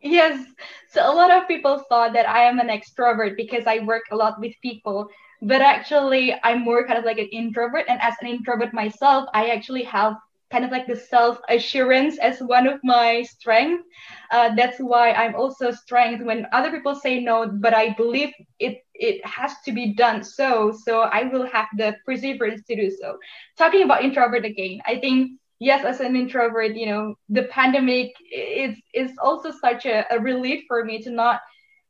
yes. 0.00 0.44
So 0.88 1.00
a 1.02 1.14
lot 1.14 1.30
of 1.30 1.46
people 1.46 1.84
thought 1.88 2.14
that 2.14 2.28
I 2.28 2.44
am 2.44 2.58
an 2.58 2.68
extrovert 2.68 3.36
because 3.36 3.66
I 3.66 3.80
work 3.80 4.04
a 4.10 4.16
lot 4.16 4.40
with 4.40 4.54
people. 4.62 5.08
But 5.42 5.60
actually, 5.60 6.34
I'm 6.42 6.62
more 6.62 6.86
kind 6.86 6.98
of 6.98 7.04
like 7.04 7.18
an 7.18 7.28
introvert. 7.30 7.84
And 7.88 8.00
as 8.00 8.14
an 8.22 8.28
introvert 8.28 8.72
myself, 8.72 9.28
I 9.34 9.50
actually 9.50 9.82
have 9.84 10.16
kind 10.50 10.64
of 10.64 10.70
like 10.70 10.86
the 10.86 10.96
self 10.96 11.38
assurance 11.48 12.18
as 12.18 12.40
one 12.40 12.66
of 12.66 12.78
my 12.82 13.22
strengths. 13.22 13.84
Uh, 14.30 14.54
that's 14.54 14.78
why 14.78 15.12
I'm 15.12 15.34
also 15.34 15.70
strength 15.70 16.24
when 16.24 16.46
other 16.52 16.70
people 16.70 16.94
say 16.94 17.20
no, 17.20 17.46
but 17.46 17.74
I 17.74 17.94
believe 17.94 18.30
it 18.58 18.78
it 18.94 19.24
has 19.26 19.52
to 19.64 19.72
be 19.72 19.94
done 19.94 20.22
so. 20.22 20.72
So 20.84 21.00
I 21.00 21.24
will 21.24 21.46
have 21.46 21.66
the 21.76 21.96
perseverance 22.06 22.62
to 22.68 22.76
do 22.76 22.90
so. 22.90 23.18
Talking 23.58 23.82
about 23.82 24.04
introvert 24.04 24.44
again, 24.44 24.80
I 24.86 25.00
think 25.00 25.32
yes, 25.62 25.84
as 25.84 26.00
an 26.00 26.16
introvert, 26.16 26.74
you 26.74 26.86
know, 26.86 27.14
the 27.28 27.44
pandemic 27.44 28.12
is 28.32 28.76
is 28.92 29.12
also 29.22 29.52
such 29.52 29.86
a, 29.86 30.04
a 30.10 30.18
relief 30.18 30.64
for 30.66 30.84
me 30.84 31.00
to 31.02 31.10
not 31.10 31.40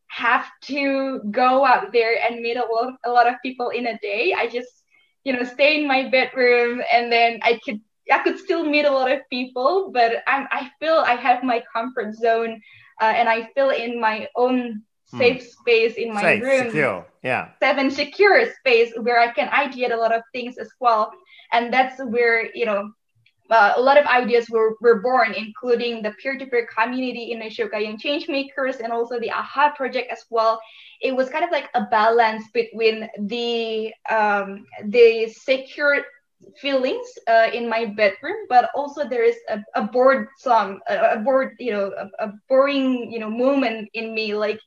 have 0.09 0.47
to 0.63 1.21
go 1.31 1.65
out 1.65 1.91
there 1.91 2.15
and 2.23 2.43
meet 2.43 2.59
a 2.59 2.67
lot, 2.67 2.89
of, 2.89 2.95
a 3.07 3.11
lot 3.11 3.27
of 3.27 3.35
people 3.43 3.71
in 3.71 3.87
a 3.87 3.99
day. 4.01 4.35
I 4.37 4.47
just, 4.47 4.85
you 5.25 5.33
know, 5.33 5.43
stay 5.43 5.81
in 5.81 5.89
my 5.89 6.11
bedroom 6.11 6.83
and 6.93 7.11
then 7.11 7.41
I 7.43 7.59
could 7.65 7.81
I 8.13 8.19
could 8.19 8.39
still 8.39 8.65
meet 8.65 8.85
a 8.85 8.91
lot 8.91 9.11
of 9.11 9.21
people, 9.31 9.91
but 9.91 10.23
I'm 10.27 10.47
I 10.51 10.71
feel 10.79 10.97
I 11.07 11.15
have 11.15 11.43
my 11.43 11.65
comfort 11.73 12.15
zone 12.15 12.61
uh, 13.01 13.13
and 13.17 13.27
I 13.29 13.49
feel 13.55 13.71
in 13.71 13.99
my 13.99 14.29
own 14.37 14.83
hmm. 15.11 15.19
safe 15.19 15.43
space 15.43 15.95
in 15.95 16.13
my 16.13 16.23
safe, 16.23 16.43
room. 16.43 16.65
Secure. 16.67 17.07
Yeah. 17.23 17.49
Seven 17.61 17.91
secure 17.91 18.53
space 18.59 18.93
where 19.01 19.19
I 19.19 19.33
can 19.33 19.49
ideate 19.49 19.95
a 19.95 19.97
lot 20.05 20.15
of 20.15 20.23
things 20.35 20.59
as 20.59 20.71
well. 20.79 21.13
And 21.53 21.73
that's 21.73 22.03
where, 22.03 22.55
you 22.55 22.67
know, 22.67 22.91
uh, 23.53 23.75
a 23.77 23.81
lot 23.81 23.99
of 23.99 24.07
ideas 24.07 24.49
were, 24.49 24.77
were 24.81 25.01
born, 25.01 25.35
including 25.35 26.03
the 26.03 26.13
peer-to-peer 26.13 26.67
community 26.77 27.33
in 27.33 27.41
Ashoka 27.41 27.79
Young 27.85 27.99
Changemakers 27.99 28.81
and 28.81 28.93
also 28.93 29.21
the 29.21 29.31
AHA 29.31 29.75
project 29.77 30.11
as 30.11 30.25
well. 30.31 30.59
It 31.03 31.15
was 31.15 31.29
kind 31.29 31.45
of 31.45 31.51
like 31.51 31.69
a 31.75 31.83
balance 31.83 32.45
between 32.55 33.09
the 33.19 33.93
um, 34.11 34.65
the 34.85 35.29
secure 35.29 36.03
feelings 36.57 37.07
uh, 37.29 37.49
in 37.53 37.69
my 37.69 37.85
bedroom, 37.85 38.47
but 38.49 38.71
also 38.75 39.09
there 39.09 39.25
is 39.25 39.37
a, 39.49 39.61
a 39.75 39.83
bored 39.83 40.29
song, 40.39 40.81
a, 40.89 41.17
a 41.17 41.19
bored, 41.19 41.55
you 41.61 41.73
know, 41.73 41.93
a, 41.93 42.27
a 42.27 42.33
boring, 42.49 43.13
you 43.13 43.19
know, 43.19 43.31
moment 43.31 43.91
in 43.93 44.15
me, 44.15 44.35
like 44.35 44.61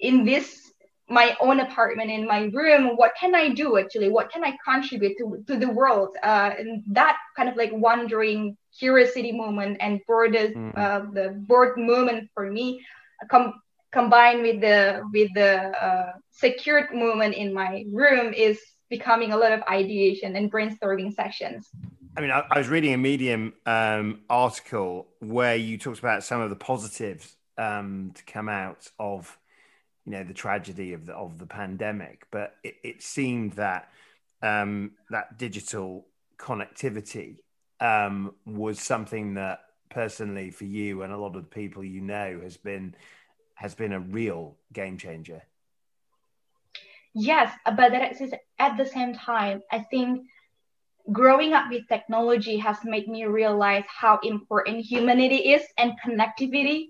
in 0.00 0.24
this 0.24 0.71
my 1.12 1.36
own 1.40 1.60
apartment 1.60 2.10
in 2.10 2.26
my 2.26 2.42
room 2.58 2.96
what 2.96 3.12
can 3.20 3.34
i 3.34 3.48
do 3.48 3.78
actually? 3.78 4.08
What 4.08 4.30
can 4.32 4.42
i 4.44 4.52
contribute 4.64 5.14
to, 5.18 5.44
to 5.48 5.54
the 5.58 5.70
world? 5.78 6.10
Uh, 6.22 6.50
and 6.58 6.82
that 6.88 7.16
kind 7.36 7.48
of 7.48 7.56
like 7.56 7.72
wondering 7.88 8.56
curiosity 8.78 9.32
moment 9.32 9.76
and 9.80 10.00
bored 10.06 10.32
mm. 10.32 10.78
uh, 10.82 11.00
the 11.12 11.26
bored 11.48 11.76
moment 11.76 12.30
for 12.34 12.50
me 12.50 12.66
com- 13.30 13.60
combined 13.92 14.42
with 14.42 14.60
the 14.60 15.02
with 15.12 15.30
the 15.34 15.52
uh, 15.86 16.12
secured 16.30 16.94
moment 16.94 17.34
in 17.34 17.52
my 17.52 17.84
room 17.92 18.32
is 18.32 18.58
becoming 18.88 19.32
a 19.32 19.36
lot 19.36 19.52
of 19.52 19.62
ideation 19.70 20.36
and 20.36 20.52
brainstorming 20.52 21.12
sessions. 21.14 21.68
I 22.16 22.20
mean, 22.20 22.30
I, 22.30 22.44
I 22.50 22.58
was 22.58 22.68
reading 22.68 22.92
a 22.92 22.98
Medium 22.98 23.54
um, 23.64 24.20
article 24.28 25.08
where 25.20 25.56
you 25.56 25.78
talked 25.78 25.98
about 25.98 26.24
some 26.24 26.42
of 26.42 26.50
the 26.50 26.56
positives 26.56 27.36
um, 27.56 28.12
to 28.14 28.22
come 28.24 28.48
out 28.50 28.90
of, 28.98 29.38
you 30.04 30.12
know, 30.12 30.24
the 30.24 30.34
tragedy 30.34 30.92
of 30.92 31.06
the 31.06 31.12
of 31.12 31.38
the 31.38 31.46
pandemic, 31.46 32.26
but 32.30 32.54
it, 32.64 32.74
it 32.82 33.02
seemed 33.02 33.52
that 33.52 33.88
um, 34.42 34.92
that 35.10 35.38
digital 35.38 36.06
connectivity 36.38 37.38
um, 37.80 38.34
was 38.44 38.80
something 38.80 39.34
that 39.34 39.60
personally 39.90 40.50
for 40.50 40.64
you 40.64 41.02
and 41.02 41.12
a 41.12 41.16
lot 41.16 41.36
of 41.36 41.42
the 41.42 41.48
people 41.48 41.84
you 41.84 42.00
know 42.00 42.40
has 42.42 42.56
been 42.56 42.94
has 43.54 43.74
been 43.74 43.92
a 43.92 44.00
real 44.00 44.56
game 44.72 44.96
changer. 44.96 45.42
Yes, 47.14 47.52
but 47.76 47.92
at 48.58 48.76
the 48.76 48.86
same 48.86 49.14
time, 49.14 49.62
I 49.70 49.80
think 49.80 50.26
growing 51.10 51.52
up 51.52 51.70
with 51.70 51.86
technology 51.88 52.56
has 52.56 52.78
made 52.84 53.08
me 53.08 53.24
realize 53.24 53.84
how 53.86 54.18
important 54.22 54.84
humanity 54.84 55.52
is 55.52 55.62
and 55.76 55.92
connectivity. 56.04 56.88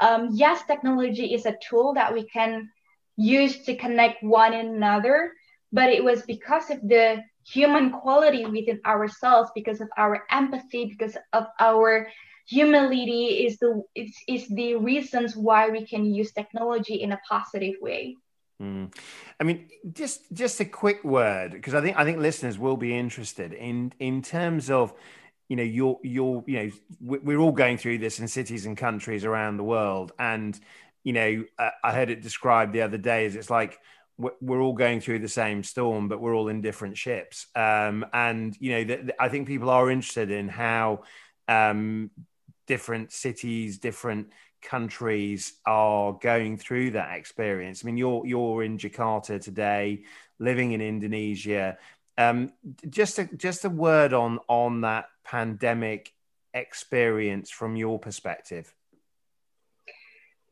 Um, 0.00 0.28
yes, 0.32 0.62
technology 0.66 1.34
is 1.34 1.46
a 1.46 1.56
tool 1.68 1.94
that 1.94 2.12
we 2.12 2.24
can 2.28 2.70
use 3.16 3.64
to 3.64 3.76
connect 3.76 4.22
one 4.22 4.54
another, 4.54 5.32
but 5.72 5.90
it 5.90 6.02
was 6.02 6.22
because 6.22 6.70
of 6.70 6.80
the 6.82 7.22
human 7.46 7.90
quality 7.90 8.46
within 8.46 8.80
ourselves, 8.86 9.50
because 9.54 9.80
of 9.80 9.88
our 9.96 10.24
empathy, 10.30 10.86
because 10.86 11.16
of 11.32 11.46
our 11.60 12.08
humility 12.46 13.46
is 13.46 13.58
the 13.58 13.82
is, 13.94 14.14
is 14.28 14.48
the 14.48 14.76
reasons 14.76 15.36
why 15.36 15.68
we 15.68 15.86
can 15.86 16.04
use 16.04 16.32
technology 16.32 16.94
in 16.94 17.12
a 17.12 17.20
positive 17.28 17.74
way. 17.80 18.16
Mm. 18.60 18.94
I 19.40 19.44
mean, 19.44 19.68
just 19.92 20.32
just 20.32 20.60
a 20.60 20.64
quick 20.64 21.02
word 21.04 21.52
because 21.52 21.74
I 21.74 21.80
think 21.80 21.96
I 21.98 22.04
think 22.04 22.18
listeners 22.18 22.58
will 22.58 22.76
be 22.76 22.96
interested 22.96 23.52
in 23.52 23.92
in 23.98 24.22
terms 24.22 24.70
of 24.70 24.94
you 25.48 25.56
know 25.56 25.62
your 25.62 25.98
your 26.02 26.44
you're 26.46 26.62
you 26.62 26.72
know 27.00 27.18
we're 27.22 27.38
all 27.38 27.52
going 27.52 27.76
through 27.76 27.98
this 27.98 28.18
in 28.20 28.28
cities 28.28 28.66
and 28.66 28.76
countries 28.76 29.24
around 29.24 29.56
the 29.56 29.64
world, 29.64 30.12
and 30.18 30.58
you 31.04 31.12
know 31.12 31.44
I 31.82 31.92
heard 31.92 32.10
it 32.10 32.22
described 32.22 32.72
the 32.72 32.82
other 32.82 32.98
day 32.98 33.26
as 33.26 33.36
it's 33.36 33.50
like 33.50 33.78
we're 34.18 34.60
all 34.60 34.74
going 34.74 35.00
through 35.00 35.18
the 35.18 35.28
same 35.28 35.62
storm, 35.62 36.08
but 36.08 36.20
we're 36.20 36.34
all 36.34 36.48
in 36.48 36.60
different 36.60 36.96
ships. 36.96 37.46
Um, 37.54 38.06
and 38.12 38.56
you 38.60 38.86
know, 38.86 39.12
I 39.18 39.28
think 39.28 39.48
people 39.48 39.70
are 39.70 39.90
interested 39.90 40.30
in 40.30 40.48
how 40.48 41.02
um, 41.48 42.10
different 42.66 43.12
cities, 43.12 43.78
different 43.78 44.28
countries 44.62 45.54
are 45.66 46.12
going 46.12 46.56
through 46.56 46.92
that 46.92 47.16
experience. 47.16 47.82
I 47.82 47.86
mean, 47.86 47.96
you're 47.96 48.26
you're 48.26 48.62
in 48.62 48.78
Jakarta 48.78 49.40
today, 49.40 50.04
living 50.38 50.72
in 50.72 50.80
Indonesia. 50.80 51.78
Um, 52.18 52.52
just 52.88 53.18
a 53.18 53.24
just 53.24 53.64
a 53.64 53.70
word 53.70 54.12
on 54.12 54.38
on 54.48 54.82
that 54.82 55.06
pandemic 55.24 56.12
experience 56.54 57.50
from 57.50 57.76
your 57.76 57.98
perspective. 57.98 58.74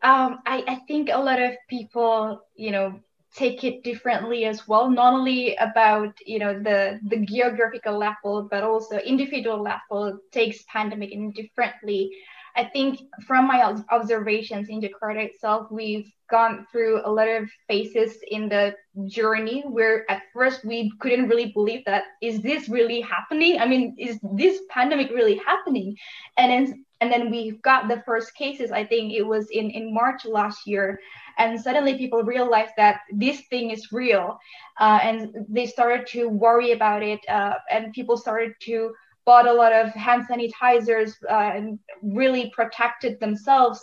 Um, 0.03 0.39
I, 0.47 0.65
I 0.67 0.75
think 0.89 1.11
a 1.13 1.19
lot 1.19 1.41
of 1.41 1.53
people, 1.69 2.41
you 2.55 2.71
know, 2.71 3.01
take 3.35 3.63
it 3.65 3.85
differently 3.85 4.45
as 4.45 4.67
well 4.67 4.91
not 4.91 5.13
only 5.13 5.55
about 5.57 6.13
you 6.27 6.39
know 6.39 6.59
the 6.59 6.99
the 7.07 7.25
geographical 7.25 7.97
level 7.97 8.49
but 8.51 8.65
also 8.65 8.99
individual 8.99 9.63
level 9.63 10.19
takes 10.33 10.65
pandemic 10.65 11.13
in 11.13 11.31
differently 11.31 12.11
I 12.57 12.65
think 12.65 13.01
from 13.27 13.47
my 13.47 13.63
observations 13.91 14.69
in 14.69 14.81
Jakarta 14.81 15.25
itself, 15.25 15.71
we've 15.71 16.11
gone 16.31 16.67
through 16.71 17.03
a 17.05 17.11
lot 17.11 17.29
of 17.29 17.49
phases 17.69 18.19
in 18.31 18.49
the 18.49 18.75
journey 19.07 19.63
where 19.67 20.11
at 20.11 20.23
first 20.33 20.65
we 20.65 20.93
couldn't 21.01 21.29
really 21.29 21.53
believe 21.53 21.85
that 21.87 22.05
is 22.23 22.41
this 22.41 22.69
really 22.69 23.01
happening? 23.01 23.61
I 23.61 23.67
mean, 23.67 23.97
is 23.99 24.19
this 24.35 24.61
pandemic 24.71 25.11
really 25.11 25.37
happening? 25.37 25.97
And 26.37 26.51
then 26.51 26.85
and 27.01 27.11
then 27.11 27.31
we 27.31 27.53
got 27.63 27.89
the 27.89 28.03
first 28.05 28.35
cases. 28.35 28.71
I 28.71 28.85
think 28.85 29.13
it 29.13 29.23
was 29.23 29.49
in 29.51 29.71
in 29.71 29.95
March 29.95 30.27
last 30.27 30.67
year, 30.67 31.01
and 31.39 31.59
suddenly 31.59 31.97
people 31.97 32.23
realized 32.23 32.73
that 32.77 33.01
this 33.11 33.41
thing 33.49 33.71
is 33.71 33.91
real, 33.91 34.39
uh, 34.79 34.99
and 35.03 35.35
they 35.49 35.67
started 35.67 36.07
to 36.09 36.29
worry 36.29 36.73
about 36.73 37.03
it, 37.03 37.21
uh, 37.29 37.55
and 37.71 37.95
people 37.95 38.19
started 38.19 38.53
to 38.69 38.93
bought 39.27 39.47
a 39.47 39.53
lot 39.53 39.73
of 39.73 39.89
hand 39.93 40.27
sanitizers 40.29 41.13
uh, 41.29 41.53
and 41.57 41.79
really 42.03 42.51
protected 42.55 43.19
themselves. 43.21 43.81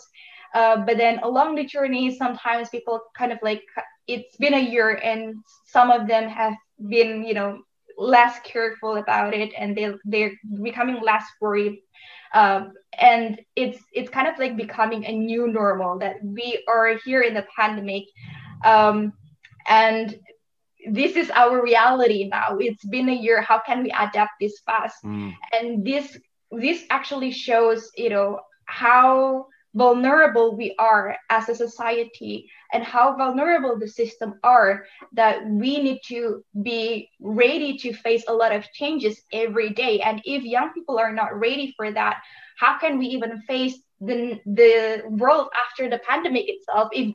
Uh, 0.54 0.76
but 0.84 0.96
then 0.96 1.18
along 1.20 1.54
the 1.54 1.64
journey, 1.64 2.16
sometimes 2.16 2.68
people 2.70 3.00
kind 3.16 3.32
of 3.32 3.38
like 3.42 3.62
it's 4.06 4.36
been 4.36 4.54
a 4.54 4.70
year 4.70 4.94
and 5.04 5.34
some 5.66 5.90
of 5.90 6.08
them 6.08 6.28
have 6.28 6.54
been, 6.88 7.24
you 7.24 7.34
know, 7.34 7.58
less 7.98 8.38
careful 8.44 8.96
about 8.96 9.34
it 9.34 9.52
and 9.58 9.76
they 9.76 9.92
they're 10.04 10.32
becoming 10.62 11.00
less 11.02 11.24
worried. 11.40 11.78
Um, 12.34 12.72
and 12.98 13.40
it's 13.56 13.78
it's 13.92 14.10
kind 14.10 14.28
of 14.28 14.38
like 14.38 14.56
becoming 14.56 15.04
a 15.04 15.12
new 15.12 15.48
normal 15.48 15.98
that 15.98 16.16
we 16.22 16.62
are 16.68 16.98
here 17.04 17.22
in 17.22 17.34
the 17.34 17.46
pandemic. 17.56 18.04
Um, 18.64 19.12
and 19.66 20.18
this 20.94 21.16
is 21.16 21.30
our 21.30 21.62
reality 21.62 22.28
now. 22.30 22.56
It's 22.58 22.84
been 22.84 23.08
a 23.08 23.14
year. 23.14 23.40
How 23.40 23.60
can 23.60 23.82
we 23.82 23.90
adapt 23.90 24.32
this 24.40 24.60
fast? 24.66 25.02
Mm. 25.04 25.34
and 25.52 25.84
this 25.84 26.18
this 26.50 26.84
actually 26.90 27.30
shows 27.30 27.90
you 27.96 28.10
know 28.10 28.40
how 28.64 29.46
vulnerable 29.74 30.56
we 30.56 30.74
are 30.78 31.16
as 31.28 31.48
a 31.48 31.54
society 31.54 32.50
and 32.72 32.82
how 32.82 33.14
vulnerable 33.16 33.78
the 33.78 33.86
system 33.86 34.34
are 34.42 34.84
that 35.12 35.46
we 35.46 35.80
need 35.82 36.00
to 36.06 36.42
be 36.62 37.08
ready 37.20 37.76
to 37.76 37.92
face 37.92 38.24
a 38.28 38.32
lot 38.32 38.50
of 38.50 38.64
changes 38.72 39.20
every 39.32 39.70
day. 39.70 40.00
And 40.00 40.22
if 40.24 40.42
young 40.42 40.72
people 40.72 40.98
are 40.98 41.12
not 41.12 41.38
ready 41.38 41.74
for 41.76 41.92
that 41.92 42.16
how 42.58 42.78
can 42.78 42.98
we 42.98 43.06
even 43.06 43.40
face 43.42 43.76
the 44.00 44.38
the 44.46 45.02
world 45.08 45.48
after 45.64 45.88
the 45.88 45.98
pandemic 45.98 46.44
itself 46.48 46.88
if 46.92 47.14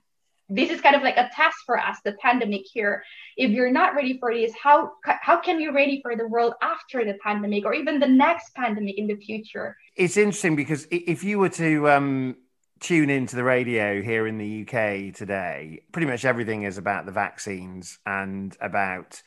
this 0.49 0.69
is 0.69 0.82
kind 0.82 0.95
of 0.95 1.01
like 1.01 1.17
a 1.17 1.29
test 1.34 1.58
for 1.65 1.79
us 1.79 1.97
the 2.03 2.13
pandemic 2.13 2.63
here. 2.65 3.03
If 3.38 3.51
you're 3.51 3.71
not 3.71 3.95
ready 3.95 4.17
for 4.19 4.34
this 4.34 4.53
how 4.62 4.91
how 5.03 5.39
can 5.39 5.60
you 5.60 5.73
ready 5.73 6.01
for 6.01 6.15
the 6.15 6.27
world 6.27 6.53
after 6.62 7.06
the 7.06 7.15
pandemic 7.23 7.65
or 7.65 7.73
even 7.73 7.99
the 7.99 8.08
next 8.08 8.53
pandemic 8.56 8.97
in 8.97 9.08
the 9.08 9.15
future? 9.15 9.77
It's 9.95 10.17
interesting 10.17 10.56
because 10.56 10.88
if 10.91 11.23
you 11.23 11.39
were 11.39 11.49
to 11.49 11.89
um, 11.89 12.36
tune 12.79 13.10
into 13.10 13.36
the 13.36 13.43
radio 13.43 14.01
here 14.01 14.27
in 14.27 14.38
the 14.38 14.63
uk 14.63 15.15
today 15.15 15.82
pretty 15.93 16.06
much 16.06 16.25
everything 16.25 16.63
is 16.63 16.77
about 16.77 17.06
the 17.06 17.13
vaccines 17.13 17.97
and 18.06 18.58
about 18.60 19.21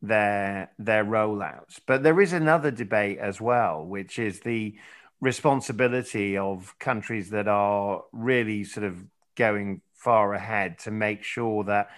their 0.00 0.70
their 0.78 1.04
rollouts. 1.04 1.78
But 1.86 2.02
there 2.02 2.20
is 2.20 2.32
another 2.32 2.70
debate 2.70 3.18
as 3.18 3.40
well 3.40 3.84
which 3.84 4.18
is 4.18 4.40
the 4.40 4.74
responsibility 5.20 6.36
of 6.36 6.76
countries 6.80 7.30
that 7.30 7.46
are 7.46 8.02
really 8.12 8.64
sort 8.64 8.84
of 8.84 9.04
going 9.36 9.80
far 10.02 10.34
ahead 10.34 10.78
to 10.80 10.90
make 10.90 11.22
sure 11.22 11.64
that 11.64 11.88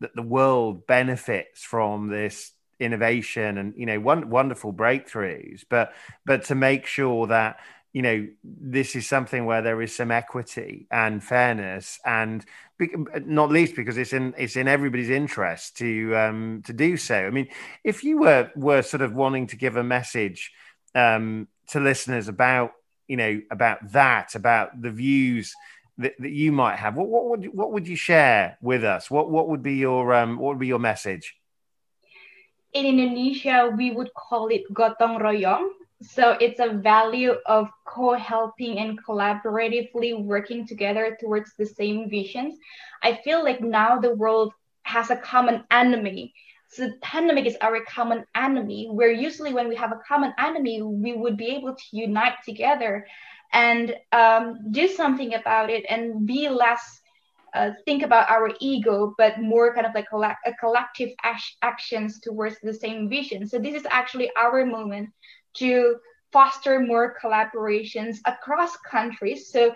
that 0.00 0.14
the 0.14 0.22
world 0.22 0.86
benefits 0.86 1.62
from 1.62 2.08
this 2.08 2.52
innovation 2.80 3.56
and 3.58 3.74
you 3.76 3.86
know 3.86 4.00
one, 4.00 4.28
wonderful 4.28 4.72
breakthroughs. 4.72 5.64
But 5.68 5.92
but 6.26 6.44
to 6.44 6.54
make 6.54 6.86
sure 6.86 7.28
that 7.28 7.60
you 7.92 8.02
know 8.02 8.26
this 8.44 8.96
is 8.96 9.06
something 9.06 9.44
where 9.44 9.62
there 9.62 9.80
is 9.80 9.94
some 9.94 10.10
equity 10.10 10.86
and 10.90 11.22
fairness 11.22 11.98
and 12.04 12.44
not 13.24 13.50
least 13.50 13.76
because 13.76 13.96
it's 13.96 14.12
in 14.12 14.34
it's 14.36 14.56
in 14.56 14.66
everybody's 14.66 15.10
interest 15.10 15.76
to 15.78 16.16
um 16.16 16.62
to 16.66 16.72
do 16.72 16.96
so. 16.96 17.14
I 17.14 17.30
mean 17.30 17.48
if 17.84 18.02
you 18.02 18.18
were 18.18 18.50
were 18.56 18.82
sort 18.82 19.02
of 19.02 19.14
wanting 19.14 19.46
to 19.48 19.56
give 19.56 19.76
a 19.76 19.84
message 19.84 20.52
um 20.94 21.48
to 21.68 21.80
listeners 21.80 22.28
about 22.28 22.72
you 23.06 23.16
know 23.16 23.40
about 23.50 23.92
that 23.92 24.34
about 24.34 24.80
the 24.80 24.90
views 24.90 25.54
that, 25.98 26.14
that 26.18 26.30
you 26.30 26.52
might 26.52 26.76
have, 26.76 26.96
what, 26.96 27.08
what 27.08 27.28
would 27.28 27.44
what 27.54 27.72
would 27.72 27.86
you 27.86 27.96
share 27.96 28.56
with 28.60 28.84
us? 28.84 29.10
What 29.10 29.30
what 29.30 29.48
would 29.48 29.62
be 29.62 29.74
your 29.74 30.14
um, 30.14 30.38
what 30.38 30.50
would 30.50 30.58
be 30.58 30.66
your 30.66 30.78
message? 30.78 31.36
In 32.72 32.86
Indonesia, 32.86 33.70
we 33.76 33.90
would 33.90 34.12
call 34.14 34.48
it 34.48 34.62
gotong 34.72 35.20
royong. 35.20 35.68
So 36.02 36.32
it's 36.40 36.58
a 36.58 36.72
value 36.72 37.34
of 37.46 37.68
co-helping 37.86 38.78
and 38.78 38.98
collaboratively 39.04 40.24
working 40.24 40.66
together 40.66 41.16
towards 41.20 41.52
the 41.56 41.66
same 41.66 42.10
visions. 42.10 42.58
I 43.02 43.20
feel 43.22 43.44
like 43.44 43.60
now 43.60 44.00
the 44.00 44.14
world 44.14 44.52
has 44.82 45.10
a 45.10 45.16
common 45.16 45.62
enemy. 45.70 46.34
So 46.70 46.88
the 46.88 46.96
pandemic 47.02 47.46
is 47.46 47.56
our 47.60 47.84
common 47.84 48.24
enemy, 48.34 48.88
where 48.90 49.12
usually 49.12 49.52
when 49.52 49.68
we 49.68 49.76
have 49.76 49.92
a 49.92 50.00
common 50.08 50.32
enemy, 50.38 50.82
we 50.82 51.12
would 51.12 51.36
be 51.36 51.54
able 51.54 51.74
to 51.74 51.84
unite 51.92 52.40
together 52.44 53.06
and 53.52 53.94
um, 54.12 54.58
do 54.70 54.88
something 54.88 55.34
about 55.34 55.70
it 55.70 55.84
and 55.88 56.26
be 56.26 56.48
less 56.48 57.00
uh, 57.54 57.70
think 57.84 58.02
about 58.02 58.30
our 58.30 58.50
ego, 58.60 59.14
but 59.18 59.38
more 59.40 59.74
kind 59.74 59.86
of 59.86 59.94
like 59.94 60.06
a, 60.12 60.50
a 60.50 60.54
collective 60.58 61.10
actions 61.62 62.18
towards 62.20 62.56
the 62.62 62.72
same 62.72 63.08
vision. 63.10 63.46
So 63.46 63.58
this 63.58 63.74
is 63.74 63.86
actually 63.90 64.30
our 64.38 64.64
moment 64.64 65.10
to 65.54 65.96
foster 66.32 66.80
more 66.80 67.14
collaborations 67.22 68.18
across 68.26 68.74
countries. 68.90 69.50
So 69.50 69.74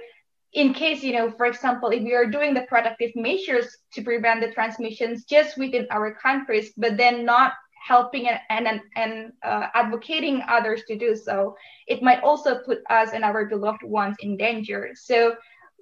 in 0.54 0.72
case, 0.72 1.02
you 1.02 1.12
know, 1.12 1.30
for 1.30 1.44
example, 1.44 1.90
if 1.90 2.02
we 2.02 2.14
are 2.14 2.24
doing 2.24 2.54
the 2.54 2.62
productive 2.62 3.10
measures 3.14 3.76
to 3.92 4.02
prevent 4.02 4.40
the 4.40 4.52
transmissions 4.52 5.24
just 5.24 5.58
within 5.58 5.86
our 5.90 6.14
countries, 6.14 6.72
but 6.78 6.96
then 6.96 7.26
not 7.26 7.52
helping 7.86 8.28
and 8.28 8.40
and, 8.66 8.80
and 8.96 9.32
uh, 9.42 9.66
advocating 9.74 10.42
others 10.48 10.82
to 10.88 10.96
do 10.96 11.14
so, 11.14 11.56
it 11.86 12.02
might 12.02 12.22
also 12.22 12.58
put 12.64 12.78
us 12.90 13.10
and 13.12 13.24
our 13.24 13.46
beloved 13.46 13.82
ones 13.82 14.16
in 14.20 14.36
danger. 14.36 14.90
So 14.94 15.36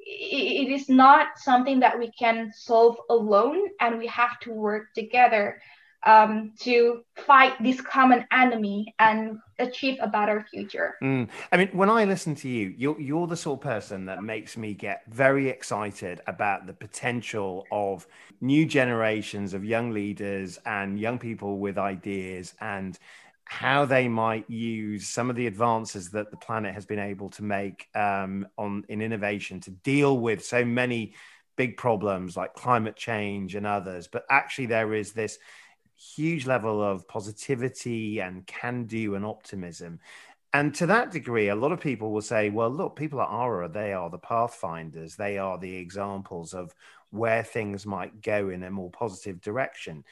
it 0.07 0.71
is 0.71 0.89
not 0.89 1.29
something 1.37 1.81
that 1.81 1.99
we 1.99 2.13
can 2.13 2.53
solve 2.55 2.97
alone, 3.09 3.59
and 3.81 3.99
we 3.99 4.07
have 4.09 4.39
to 4.41 4.53
work 4.53 4.93
together 4.95 5.61
um, 6.07 6.53
to 6.61 7.03
fight 7.17 7.55
this 7.63 7.81
common 7.81 8.27
enemy 8.33 8.95
and 8.99 9.39
achieve 9.59 9.99
a 10.01 10.09
better 10.09 10.47
future. 10.51 10.95
Mm. 11.03 11.29
I 11.53 11.57
mean, 11.57 11.69
when 11.73 11.89
I 11.89 12.05
listen 12.05 12.35
to 12.37 12.49
you, 12.49 12.75
you're, 12.77 13.01
you're 13.01 13.27
the 13.27 13.37
sort 13.37 13.61
of 13.61 13.63
person 13.63 14.07
that 14.07 14.23
makes 14.23 14.57
me 14.57 14.75
get 14.75 15.03
very 15.09 15.49
excited 15.49 16.21
about 16.27 16.67
the 16.67 16.73
potential 16.73 17.67
of 17.71 18.07
new 18.41 18.67
generations 18.67 19.55
of 19.55 19.65
young 19.65 19.93
leaders 19.93 20.59
and 20.67 20.99
young 20.99 21.19
people 21.19 21.59
with 21.59 21.79
ideas 21.79 22.55
and 22.61 22.99
how 23.47 23.85
they 23.85 24.09
might 24.09 24.49
use 24.49 25.07
some 25.07 25.31
of 25.31 25.37
the 25.37 25.47
advances 25.47 26.11
that 26.11 26.31
the 26.31 26.37
planet 26.37 26.75
has 26.75 26.87
been 26.87 26.99
able 26.99 27.29
to 27.31 27.43
make 27.43 27.89
um, 27.95 28.47
on 28.57 28.85
in 28.89 29.03
innovation 29.03 29.61
to 29.61 29.71
deal 29.71 30.19
with 30.19 30.45
so 30.45 30.65
many 30.65 31.15
big 31.57 31.77
problems 31.77 32.37
like 32.37 32.55
climate 32.55 32.97
change 32.97 33.55
and 33.55 33.67
others. 33.67 34.09
But 34.09 34.25
actually, 34.31 34.67
there 34.67 34.95
is 34.95 35.13
this 35.13 35.39
huge 36.15 36.47
level 36.47 36.83
of 36.83 37.07
positivity 37.09 38.21
and 38.21 38.47
can 38.47 38.85
do 38.85 39.15
and 39.15 39.25
optimism. 39.25 40.01
And 40.53 40.75
to 40.77 40.87
that 40.87 41.11
degree, 41.11 41.49
a 41.49 41.55
lot 41.57 41.73
of 41.73 41.81
people 41.81 42.13
will 42.13 42.23
say, 42.23 42.49
well, 42.51 42.71
look, 42.71 42.95
people 42.95 43.21
at 43.21 43.29
Ara, 43.29 43.69
they 43.69 43.93
are 43.93 44.09
the 44.09 44.19
pathfinders, 44.19 45.17
they 45.17 45.37
are 45.39 45.59
the 45.59 45.77
examples 45.77 46.55
of 46.55 46.73
where 47.11 47.43
things 47.43 47.87
might 47.87 48.23
go 48.23 48.51
in 48.51 48.63
a 48.63 48.71
more 48.71 48.91
positive 48.91 49.41
direction. 49.41 50.05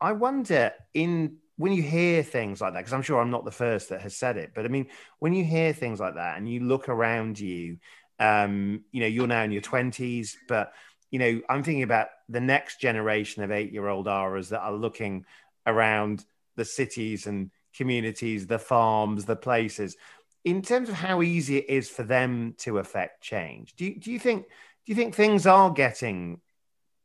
I 0.00 0.12
wonder 0.12 0.72
in 0.94 1.38
when 1.56 1.72
you 1.72 1.82
hear 1.82 2.22
things 2.22 2.60
like 2.60 2.72
that, 2.72 2.80
because 2.80 2.92
I'm 2.92 3.02
sure 3.02 3.20
I'm 3.20 3.30
not 3.30 3.44
the 3.44 3.50
first 3.50 3.90
that 3.90 4.00
has 4.00 4.16
said 4.16 4.36
it, 4.36 4.52
but 4.54 4.64
I 4.64 4.68
mean, 4.68 4.86
when 5.18 5.34
you 5.34 5.44
hear 5.44 5.72
things 5.72 6.00
like 6.00 6.14
that 6.14 6.38
and 6.38 6.48
you 6.48 6.60
look 6.60 6.88
around 6.88 7.38
you, 7.38 7.78
um, 8.18 8.84
you 8.92 9.00
know, 9.00 9.06
you're 9.06 9.26
now 9.26 9.42
in 9.42 9.50
your 9.50 9.62
20s, 9.62 10.36
but 10.48 10.72
you 11.10 11.18
know, 11.18 11.40
I'm 11.48 11.62
thinking 11.62 11.82
about 11.82 12.08
the 12.28 12.40
next 12.40 12.80
generation 12.80 13.42
of 13.42 13.50
eight 13.50 13.72
year 13.72 13.88
old 13.88 14.06
Aras 14.08 14.50
that 14.50 14.60
are 14.60 14.72
looking 14.72 15.24
around 15.66 16.24
the 16.56 16.64
cities 16.64 17.26
and 17.26 17.50
communities, 17.74 18.46
the 18.46 18.58
farms, 18.58 19.24
the 19.24 19.36
places. 19.36 19.96
In 20.44 20.62
terms 20.62 20.88
of 20.88 20.94
how 20.94 21.22
easy 21.22 21.58
it 21.58 21.68
is 21.68 21.88
for 21.88 22.02
them 22.02 22.54
to 22.58 22.78
affect 22.78 23.22
change, 23.22 23.74
do 23.76 23.84
you, 23.84 24.00
do 24.00 24.10
you 24.10 24.18
think 24.18 24.46
do 24.46 24.92
you 24.92 24.94
think 24.94 25.14
things 25.14 25.46
are 25.46 25.70
getting 25.70 26.40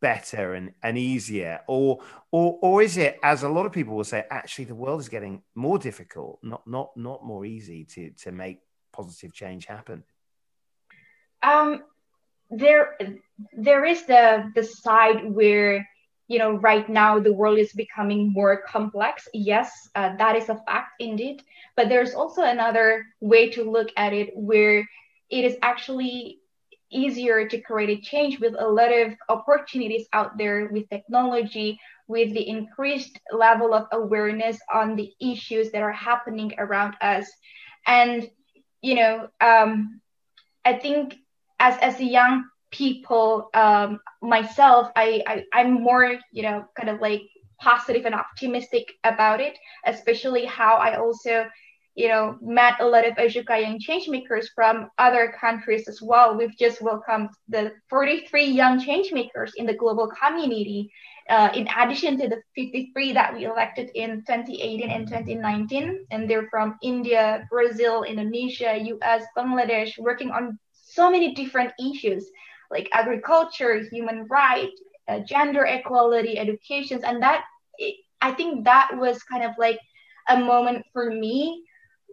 better 0.01 0.53
and, 0.53 0.73
and 0.83 0.97
easier, 0.97 1.61
or 1.67 1.99
or 2.31 2.59
or 2.61 2.81
is 2.81 2.97
it, 2.97 3.19
as 3.23 3.43
a 3.43 3.49
lot 3.49 3.65
of 3.65 3.71
people 3.71 3.95
will 3.95 4.03
say, 4.03 4.23
actually 4.29 4.65
the 4.65 4.75
world 4.75 5.01
is 5.01 5.09
getting 5.09 5.41
more 5.55 5.77
difficult, 5.77 6.39
not 6.43 6.65
not 6.67 6.95
not 6.95 7.25
more 7.25 7.45
easy 7.45 7.83
to 7.85 8.11
to 8.11 8.31
make 8.31 8.59
positive 8.93 9.33
change 9.33 9.65
happen? 9.65 10.03
Um, 11.43 11.83
there 12.49 12.95
there 13.58 13.86
is 13.86 14.05
the 14.05 14.51
the 14.55 14.63
side 14.63 15.31
where 15.34 15.88
you 16.27 16.38
know 16.39 16.55
right 16.58 16.88
now 16.89 17.19
the 17.19 17.34
world 17.34 17.58
is 17.58 17.73
becoming 17.73 18.31
more 18.34 18.62
complex. 18.67 19.27
Yes 19.34 19.71
uh, 19.95 20.15
that 20.17 20.36
is 20.36 20.49
a 20.49 20.55
fact 20.67 20.91
indeed. 20.99 21.41
But 21.75 21.89
there's 21.89 22.13
also 22.13 22.43
another 22.43 23.05
way 23.21 23.49
to 23.51 23.69
look 23.69 23.89
at 23.97 24.13
it 24.13 24.31
where 24.36 24.79
it 25.29 25.43
is 25.45 25.58
actually 25.62 26.39
easier 26.91 27.47
to 27.47 27.60
create 27.62 27.89
a 27.89 28.01
change 28.01 28.39
with 28.39 28.55
a 28.58 28.67
lot 28.67 28.91
of 28.91 29.13
opportunities 29.29 30.08
out 30.13 30.38
there 30.38 30.67
with 30.71 30.89
technology 30.89 31.79
with 32.08 32.34
the 32.34 32.47
increased 32.47 33.19
level 33.31 33.73
of 33.73 33.88
awareness 33.91 34.60
on 34.73 34.95
the 34.95 35.12
issues 35.19 35.71
that 35.71 35.81
are 35.81 35.91
happening 35.91 36.53
around 36.58 36.95
us. 37.01 37.29
And 37.88 38.29
you 38.81 38.95
know 38.95 39.27
um, 39.41 40.01
i 40.65 40.73
think 40.73 41.15
as 41.59 41.77
as 41.81 41.99
a 41.99 42.05
young 42.05 42.43
people 42.71 43.49
um, 43.53 43.99
myself 44.21 44.89
I, 44.95 45.23
I 45.27 45.43
i'm 45.53 45.83
more 45.83 46.15
you 46.31 46.43
know 46.43 46.65
kind 46.77 46.89
of 46.89 46.99
like 47.01 47.21
positive 47.61 48.05
and 48.05 48.15
optimistic 48.15 48.91
about 49.03 49.39
it 49.39 49.57
especially 49.85 50.45
how 50.45 50.75
i 50.75 50.97
also 50.97 51.45
you 51.95 52.09
know 52.09 52.37
met 52.41 52.73
a 52.81 52.85
lot 52.85 53.07
of 53.07 53.15
Ashoka 53.15 53.61
young 53.61 53.79
change 53.79 54.09
makers 54.09 54.49
from 54.53 54.89
other 54.97 55.33
countries 55.39 55.87
as 55.87 56.01
well. 56.01 56.37
We've 56.37 56.57
just 56.57 56.81
welcomed 56.81 57.29
the 57.47 57.71
43 57.89 58.45
young 58.45 58.79
change 58.83 59.13
makers 59.13 59.53
in 59.55 59.65
the 59.65 59.73
global 59.73 60.11
community 60.21 60.91
uh, 61.29 61.49
in 61.55 61.67
addition 61.77 62.17
to 62.19 62.27
the 62.27 62.41
53 62.55 63.13
that 63.13 63.33
we 63.33 63.45
elected 63.45 63.89
in 63.95 64.23
2018 64.27 64.89
and 64.91 65.07
2019 65.07 66.05
and 66.11 66.29
they're 66.29 66.47
from 66.49 66.77
india 66.83 67.45
brazil 67.49 68.03
indonesia 68.03 68.77
us 69.01 69.23
bangladesh 69.35 69.97
working 69.97 70.29
on 70.29 70.57
so 70.95 71.12
many 71.12 71.34
different 71.34 71.71
issues 71.79 72.29
like 72.71 72.89
agriculture, 72.93 73.84
human 73.91 74.25
rights, 74.27 74.81
uh, 75.08 75.19
gender 75.19 75.65
equality, 75.65 76.38
education, 76.38 77.03
and 77.03 77.21
that 77.21 77.43
I 78.21 78.31
think 78.31 78.65
that 78.65 78.89
was 78.97 79.21
kind 79.23 79.43
of 79.43 79.51
like 79.60 79.79
a 80.27 80.39
moment 80.39 80.86
for 80.93 81.12
me 81.12 81.63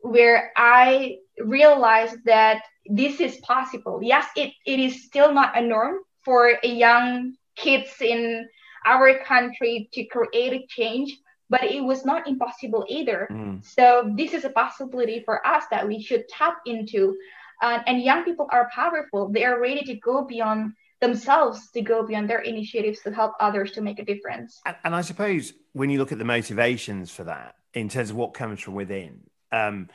where 0.03 0.53
I 0.57 1.17
realized 1.39 2.19
that 2.27 2.63
this 2.87 3.21
is 3.21 3.37
possible. 3.39 4.01
Yes, 4.03 4.27
it, 4.37 4.53
it 4.67 4.79
is 4.79 5.05
still 5.05 5.33
not 5.33 5.57
a 5.57 5.63
norm 5.63 5.99
for 6.25 6.59
a 6.63 6.69
young 6.69 7.35
kids 7.57 7.91
in 8.01 8.47
our 8.85 9.19
country 9.25 9.89
to 9.93 10.05
create 10.05 10.53
a 10.53 10.67
change, 10.69 11.17
but 11.49 11.65
it 11.65 11.83
was 11.83 12.05
not 12.05 12.27
impossible 12.27 12.85
either. 12.89 13.29
Mm. 13.31 13.65
So 13.65 14.13
this 14.17 14.35
is 14.35 14.45
a 14.45 14.51
possibility 14.51 15.23
for 15.25 15.47
us 15.47 15.65
that 15.71 15.87
we 15.87 16.03
should 16.03 16.29
tap 16.29 16.59
into. 16.67 17.17
Uh, 17.63 17.79
and 17.87 18.03
young 18.03 18.25
people 18.25 18.49
are 18.51 18.69
powerful. 18.75 19.29
They 19.29 19.45
are 19.45 19.61
ready 19.61 19.83
to 19.85 19.95
go 19.95 20.25
beyond 20.25 20.75
themselves, 21.01 21.71
to 21.71 21.81
go 21.81 22.05
beyond 22.07 22.29
their 22.29 22.41
initiatives 22.41 23.01
to 23.03 23.13
help 23.13 23.33
others 23.41 23.71
to 23.73 23.81
make 23.81 23.99
a 23.99 24.05
difference. 24.05 24.61
And, 24.67 24.77
and 24.85 24.95
I 24.95 25.01
suppose 25.01 25.53
when 25.73 25.89
you 25.89 25.99
look 25.99 26.13
at 26.13 26.19
the 26.19 26.25
motivations 26.25 27.11
for 27.11 27.25
that, 27.25 27.55
in 27.73 27.89
terms 27.89 28.11
of 28.11 28.17
what 28.17 28.35
comes 28.35 28.61
from 28.61 28.75
within, 28.75 29.21
um, 29.51 29.89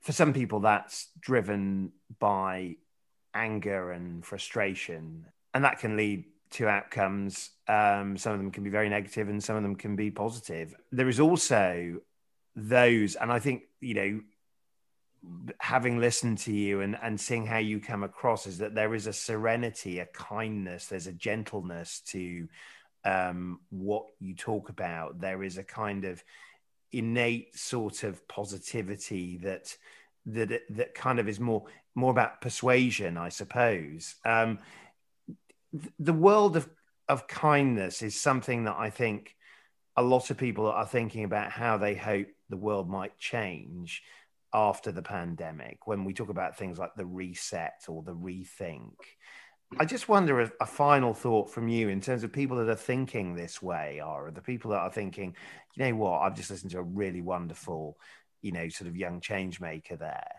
for 0.00 0.12
some 0.12 0.32
people 0.32 0.60
that's 0.60 1.08
driven 1.20 1.92
by 2.18 2.76
anger 3.34 3.90
and 3.90 4.24
frustration, 4.24 5.26
and 5.54 5.64
that 5.64 5.78
can 5.78 5.96
lead 5.96 6.24
to 6.50 6.68
outcomes. 6.68 7.50
Um, 7.68 8.16
some 8.16 8.32
of 8.32 8.38
them 8.38 8.50
can 8.50 8.64
be 8.64 8.70
very 8.70 8.88
negative, 8.88 9.28
and 9.28 9.42
some 9.42 9.56
of 9.56 9.62
them 9.62 9.76
can 9.76 9.96
be 9.96 10.10
positive. 10.10 10.74
There 10.90 11.08
is 11.08 11.20
also 11.20 12.00
those, 12.54 13.14
and 13.14 13.32
I 13.32 13.38
think 13.38 13.62
you 13.80 13.94
know 13.94 14.20
having 15.60 16.00
listened 16.00 16.38
to 16.38 16.52
you 16.52 16.80
and, 16.80 16.98
and 17.00 17.20
seeing 17.20 17.46
how 17.46 17.58
you 17.58 17.80
come 17.80 18.02
across 18.02 18.46
is 18.46 18.58
that 18.58 18.74
there 18.74 18.94
is 18.94 19.06
a 19.06 19.12
serenity, 19.12 20.00
a 20.00 20.06
kindness, 20.06 20.86
there's 20.86 21.06
a 21.06 21.12
gentleness 21.12 22.00
to 22.06 22.48
um, 23.04 23.60
what 23.70 24.06
you 24.18 24.34
talk 24.34 24.68
about. 24.68 25.20
There 25.20 25.42
is 25.42 25.58
a 25.58 25.64
kind 25.64 26.04
of 26.04 26.22
innate 26.90 27.56
sort 27.56 28.02
of 28.02 28.26
positivity 28.28 29.38
that 29.38 29.76
that 30.26 30.60
that 30.70 30.94
kind 30.94 31.18
of 31.18 31.28
is 31.28 31.40
more 31.40 31.64
more 31.94 32.10
about 32.10 32.40
persuasion, 32.40 33.16
I 33.16 33.28
suppose. 33.28 34.14
Um, 34.24 34.58
the 35.98 36.12
world 36.12 36.56
of 36.56 36.68
of 37.08 37.26
kindness 37.26 38.02
is 38.02 38.20
something 38.20 38.64
that 38.64 38.76
I 38.78 38.90
think 38.90 39.36
a 39.96 40.02
lot 40.02 40.30
of 40.30 40.38
people 40.38 40.66
are 40.66 40.86
thinking 40.86 41.24
about 41.24 41.50
how 41.50 41.76
they 41.76 41.94
hope 41.94 42.28
the 42.48 42.56
world 42.56 42.88
might 42.88 43.18
change 43.18 44.02
after 44.54 44.92
the 44.92 45.02
pandemic 45.02 45.86
when 45.86 46.04
we 46.04 46.12
talk 46.12 46.28
about 46.28 46.56
things 46.56 46.78
like 46.78 46.94
the 46.96 47.06
reset 47.06 47.84
or 47.88 48.02
the 48.02 48.14
rethink. 48.14 48.94
I 49.78 49.86
just 49.86 50.08
wonder 50.08 50.40
a, 50.40 50.52
a, 50.60 50.66
final 50.66 51.14
thought 51.14 51.50
from 51.50 51.68
you 51.68 51.88
in 51.88 52.02
terms 52.02 52.24
of 52.24 52.32
people 52.32 52.58
that 52.58 52.68
are 52.68 52.74
thinking 52.74 53.34
this 53.34 53.62
way, 53.62 54.02
or 54.04 54.30
the 54.30 54.42
people 54.42 54.72
that 54.72 54.80
are 54.80 54.92
thinking, 54.92 55.34
you 55.74 55.84
know 55.84 55.96
what, 55.96 56.20
I've 56.20 56.36
just 56.36 56.50
listened 56.50 56.72
to 56.72 56.78
a 56.78 56.82
really 56.82 57.22
wonderful, 57.22 57.96
you 58.42 58.52
know, 58.52 58.68
sort 58.68 58.88
of 58.88 58.96
young 58.96 59.20
change 59.20 59.60
maker 59.60 59.96
there. 59.96 60.30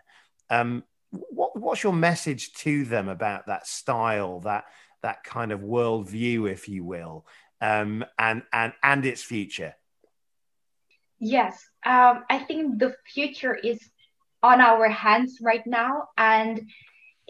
Um, 0.50 0.84
what, 1.10 1.58
what's 1.58 1.82
your 1.82 1.92
message 1.92 2.52
to 2.54 2.84
them 2.84 3.08
about 3.08 3.46
that 3.46 3.66
style, 3.66 4.40
that 4.40 4.66
that 5.02 5.24
kind 5.24 5.52
of 5.52 5.60
worldview, 5.60 6.50
if 6.50 6.68
you 6.68 6.84
will, 6.84 7.26
um, 7.60 8.04
and 8.18 8.42
and 8.52 8.72
and 8.82 9.04
its 9.04 9.22
future? 9.22 9.74
Yes, 11.18 11.66
um, 11.84 12.24
I 12.28 12.38
think 12.38 12.78
the 12.78 12.94
future 13.06 13.54
is 13.54 13.80
on 14.44 14.60
our 14.60 14.88
hands 14.90 15.38
right 15.42 15.66
now 15.66 16.08
and 16.18 16.60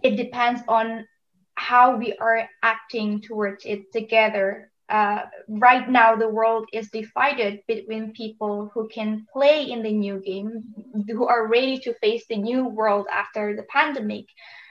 it 0.02 0.16
depends 0.16 0.60
on 0.68 1.06
how 1.54 1.96
we 1.96 2.12
are 2.18 2.48
acting 2.62 3.22
towards 3.22 3.64
it 3.64 3.92
together 3.92 4.70
uh, 4.90 5.20
right 5.48 5.88
now 5.88 6.16
the 6.16 6.28
world 6.28 6.66
is 6.72 6.90
divided 6.90 7.60
between 7.68 8.12
people 8.12 8.70
who 8.74 8.88
can 8.88 9.24
play 9.32 9.62
in 9.70 9.82
the 9.82 9.92
new 9.92 10.20
game 10.20 10.62
who 11.08 11.26
are 11.26 11.46
ready 11.46 11.78
to 11.78 11.94
face 12.02 12.24
the 12.28 12.36
new 12.36 12.66
world 12.68 13.06
after 13.12 13.56
the 13.56 13.62
pandemic 13.70 14.26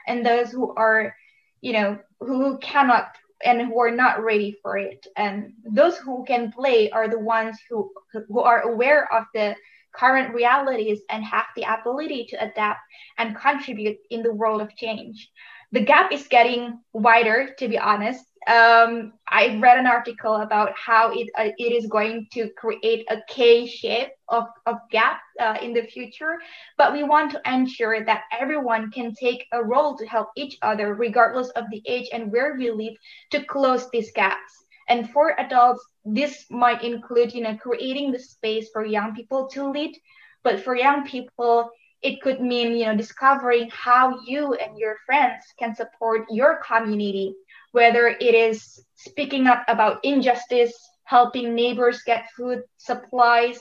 and 0.06 0.24
those 0.24 0.50
who 0.52 0.74
are 0.76 1.16
you 1.62 1.72
know 1.72 1.98
who 2.20 2.58
cannot 2.58 3.06
and 3.44 3.60
who 3.60 3.78
are 3.80 3.90
not 3.90 4.22
ready 4.22 4.56
for 4.62 4.78
it. 4.78 5.06
And 5.16 5.52
those 5.64 5.96
who 5.98 6.24
can 6.26 6.52
play 6.52 6.90
are 6.90 7.08
the 7.08 7.18
ones 7.18 7.58
who 7.68 7.90
who 8.28 8.40
are 8.40 8.62
aware 8.62 9.12
of 9.12 9.24
the 9.34 9.54
current 9.96 10.34
realities 10.34 11.00
and 11.08 11.24
have 11.24 11.46
the 11.56 11.62
ability 11.62 12.26
to 12.30 12.36
adapt 12.36 12.80
and 13.18 13.36
contribute 13.36 13.98
in 14.10 14.22
the 14.22 14.32
world 14.32 14.60
of 14.60 14.74
change. 14.76 15.30
The 15.72 15.84
gap 15.84 16.12
is 16.12 16.28
getting 16.28 16.78
wider, 16.92 17.48
to 17.58 17.68
be 17.68 17.78
honest. 17.78 18.24
Um, 18.46 19.14
I 19.26 19.58
read 19.58 19.78
an 19.78 19.86
article 19.86 20.36
about 20.36 20.72
how 20.76 21.10
it 21.12 21.30
uh, 21.36 21.48
it 21.56 21.72
is 21.72 21.86
going 21.86 22.28
to 22.34 22.50
create 22.50 23.06
a 23.10 23.22
K 23.26 23.66
shape 23.66 24.10
of, 24.28 24.44
of 24.66 24.76
gap 24.90 25.20
uh, 25.40 25.56
in 25.62 25.72
the 25.72 25.82
future, 25.82 26.36
but 26.76 26.92
we 26.92 27.02
want 27.02 27.32
to 27.32 27.40
ensure 27.46 28.04
that 28.04 28.24
everyone 28.38 28.90
can 28.90 29.14
take 29.14 29.46
a 29.52 29.64
role 29.64 29.96
to 29.96 30.06
help 30.06 30.28
each 30.36 30.58
other, 30.60 30.94
regardless 30.94 31.48
of 31.50 31.64
the 31.70 31.82
age 31.86 32.08
and 32.12 32.30
where 32.30 32.54
we 32.54 32.70
live, 32.70 32.94
to 33.30 33.42
close 33.44 33.90
these 33.90 34.12
gaps. 34.12 34.63
And 34.88 35.10
for 35.10 35.38
adults, 35.40 35.84
this 36.04 36.44
might 36.50 36.82
include, 36.82 37.32
you 37.34 37.42
know, 37.42 37.56
creating 37.56 38.12
the 38.12 38.18
space 38.18 38.68
for 38.72 38.84
young 38.84 39.14
people 39.14 39.48
to 39.48 39.70
lead. 39.70 39.96
But 40.42 40.60
for 40.60 40.76
young 40.76 41.06
people, 41.06 41.70
it 42.02 42.20
could 42.20 42.40
mean, 42.40 42.76
you 42.76 42.84
know, 42.84 42.96
discovering 42.96 43.70
how 43.72 44.20
you 44.26 44.52
and 44.54 44.78
your 44.78 44.96
friends 45.06 45.42
can 45.58 45.74
support 45.74 46.26
your 46.30 46.60
community, 46.62 47.34
whether 47.72 48.08
it 48.08 48.34
is 48.34 48.84
speaking 48.94 49.46
up 49.46 49.64
about 49.68 50.04
injustice, 50.04 50.74
helping 51.04 51.54
neighbors 51.54 52.02
get 52.02 52.28
food 52.36 52.62
supplies, 52.76 53.58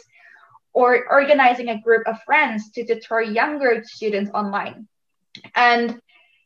or 0.74 1.08
organizing 1.10 1.70
a 1.70 1.82
group 1.82 2.06
of 2.08 2.22
friends 2.24 2.72
to 2.72 2.84
tutor 2.86 3.22
younger 3.22 3.82
students 3.86 4.32
online. 4.34 4.88
And 5.56 6.02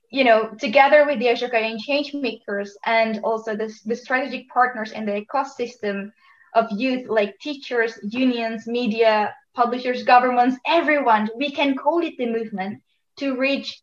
you 0.09 0.23
know, 0.23 0.49
together 0.59 1.05
with 1.05 1.19
the 1.19 1.25
Ashoka 1.25 1.77
change 1.79 2.13
makers 2.13 2.77
and 2.85 3.19
also 3.23 3.55
the, 3.55 3.73
the 3.85 3.95
strategic 3.95 4.49
partners 4.49 4.91
in 4.91 5.05
the 5.05 5.25
ecosystem 5.25 6.11
of 6.55 6.65
youth 6.71 7.07
like 7.09 7.37
teachers, 7.39 7.99
unions, 8.03 8.67
media, 8.67 9.33
publishers, 9.53 10.03
governments, 10.03 10.57
everyone, 10.65 11.29
we 11.35 11.51
can 11.51 11.75
call 11.75 11.99
it 11.99 12.13
the 12.17 12.25
movement 12.25 12.81
to 13.17 13.35
reach 13.35 13.81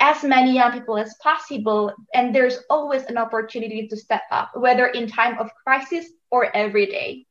as 0.00 0.22
many 0.22 0.54
young 0.54 0.72
people 0.72 0.96
as 0.96 1.14
possible. 1.22 1.92
And 2.14 2.34
there's 2.34 2.60
always 2.70 3.02
an 3.04 3.18
opportunity 3.18 3.88
to 3.88 3.96
step 3.96 4.22
up, 4.30 4.52
whether 4.54 4.86
in 4.86 5.08
time 5.08 5.38
of 5.38 5.50
crisis 5.64 6.06
or 6.30 6.54
every 6.56 6.86
day. 6.86 7.26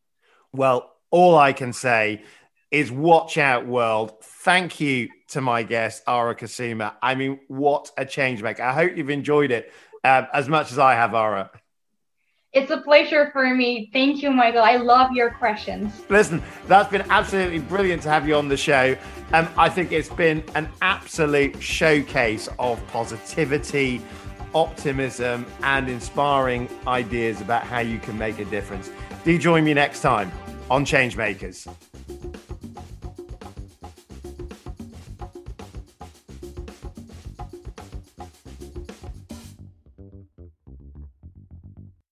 Well, 0.51 0.91
all 1.11 1.37
I 1.37 1.53
can 1.53 1.73
say 1.73 2.23
is 2.71 2.91
watch 2.91 3.37
out, 3.37 3.65
world. 3.65 4.13
Thank 4.21 4.79
you 4.79 5.09
to 5.29 5.41
my 5.41 5.63
guest, 5.63 6.03
Ara 6.07 6.35
Kusuma. 6.35 6.93
I 7.01 7.15
mean, 7.15 7.39
what 7.47 7.91
a 7.97 8.05
change 8.05 8.41
maker. 8.41 8.63
I 8.63 8.73
hope 8.73 8.97
you've 8.97 9.09
enjoyed 9.09 9.51
it 9.51 9.71
um, 10.03 10.27
as 10.33 10.47
much 10.47 10.71
as 10.71 10.79
I 10.79 10.93
have, 10.93 11.13
Ara. 11.13 11.51
It's 12.53 12.71
a 12.71 12.77
pleasure 12.77 13.29
for 13.33 13.53
me. 13.53 13.89
Thank 13.93 14.23
you, 14.23 14.31
Michael. 14.31 14.63
I 14.63 14.77
love 14.77 15.11
your 15.11 15.31
questions. 15.31 16.01
Listen, 16.09 16.41
that's 16.67 16.89
been 16.89 17.03
absolutely 17.09 17.59
brilliant 17.59 18.01
to 18.03 18.09
have 18.09 18.27
you 18.27 18.35
on 18.35 18.47
the 18.47 18.57
show. 18.57 18.97
Um, 19.33 19.47
I 19.57 19.69
think 19.69 19.91
it's 19.91 20.09
been 20.09 20.43
an 20.55 20.69
absolute 20.81 21.61
showcase 21.61 22.49
of 22.57 22.85
positivity, 22.87 24.01
optimism, 24.55 25.45
and 25.61 25.89
inspiring 25.89 26.69
ideas 26.87 27.41
about 27.41 27.63
how 27.63 27.79
you 27.79 27.99
can 27.99 28.17
make 28.17 28.39
a 28.39 28.45
difference. 28.45 28.89
Do 29.23 29.37
join 29.37 29.65
me 29.65 29.73
next 29.73 30.01
time 30.01 30.31
on 30.71 30.85
Changemakers. 30.85 31.67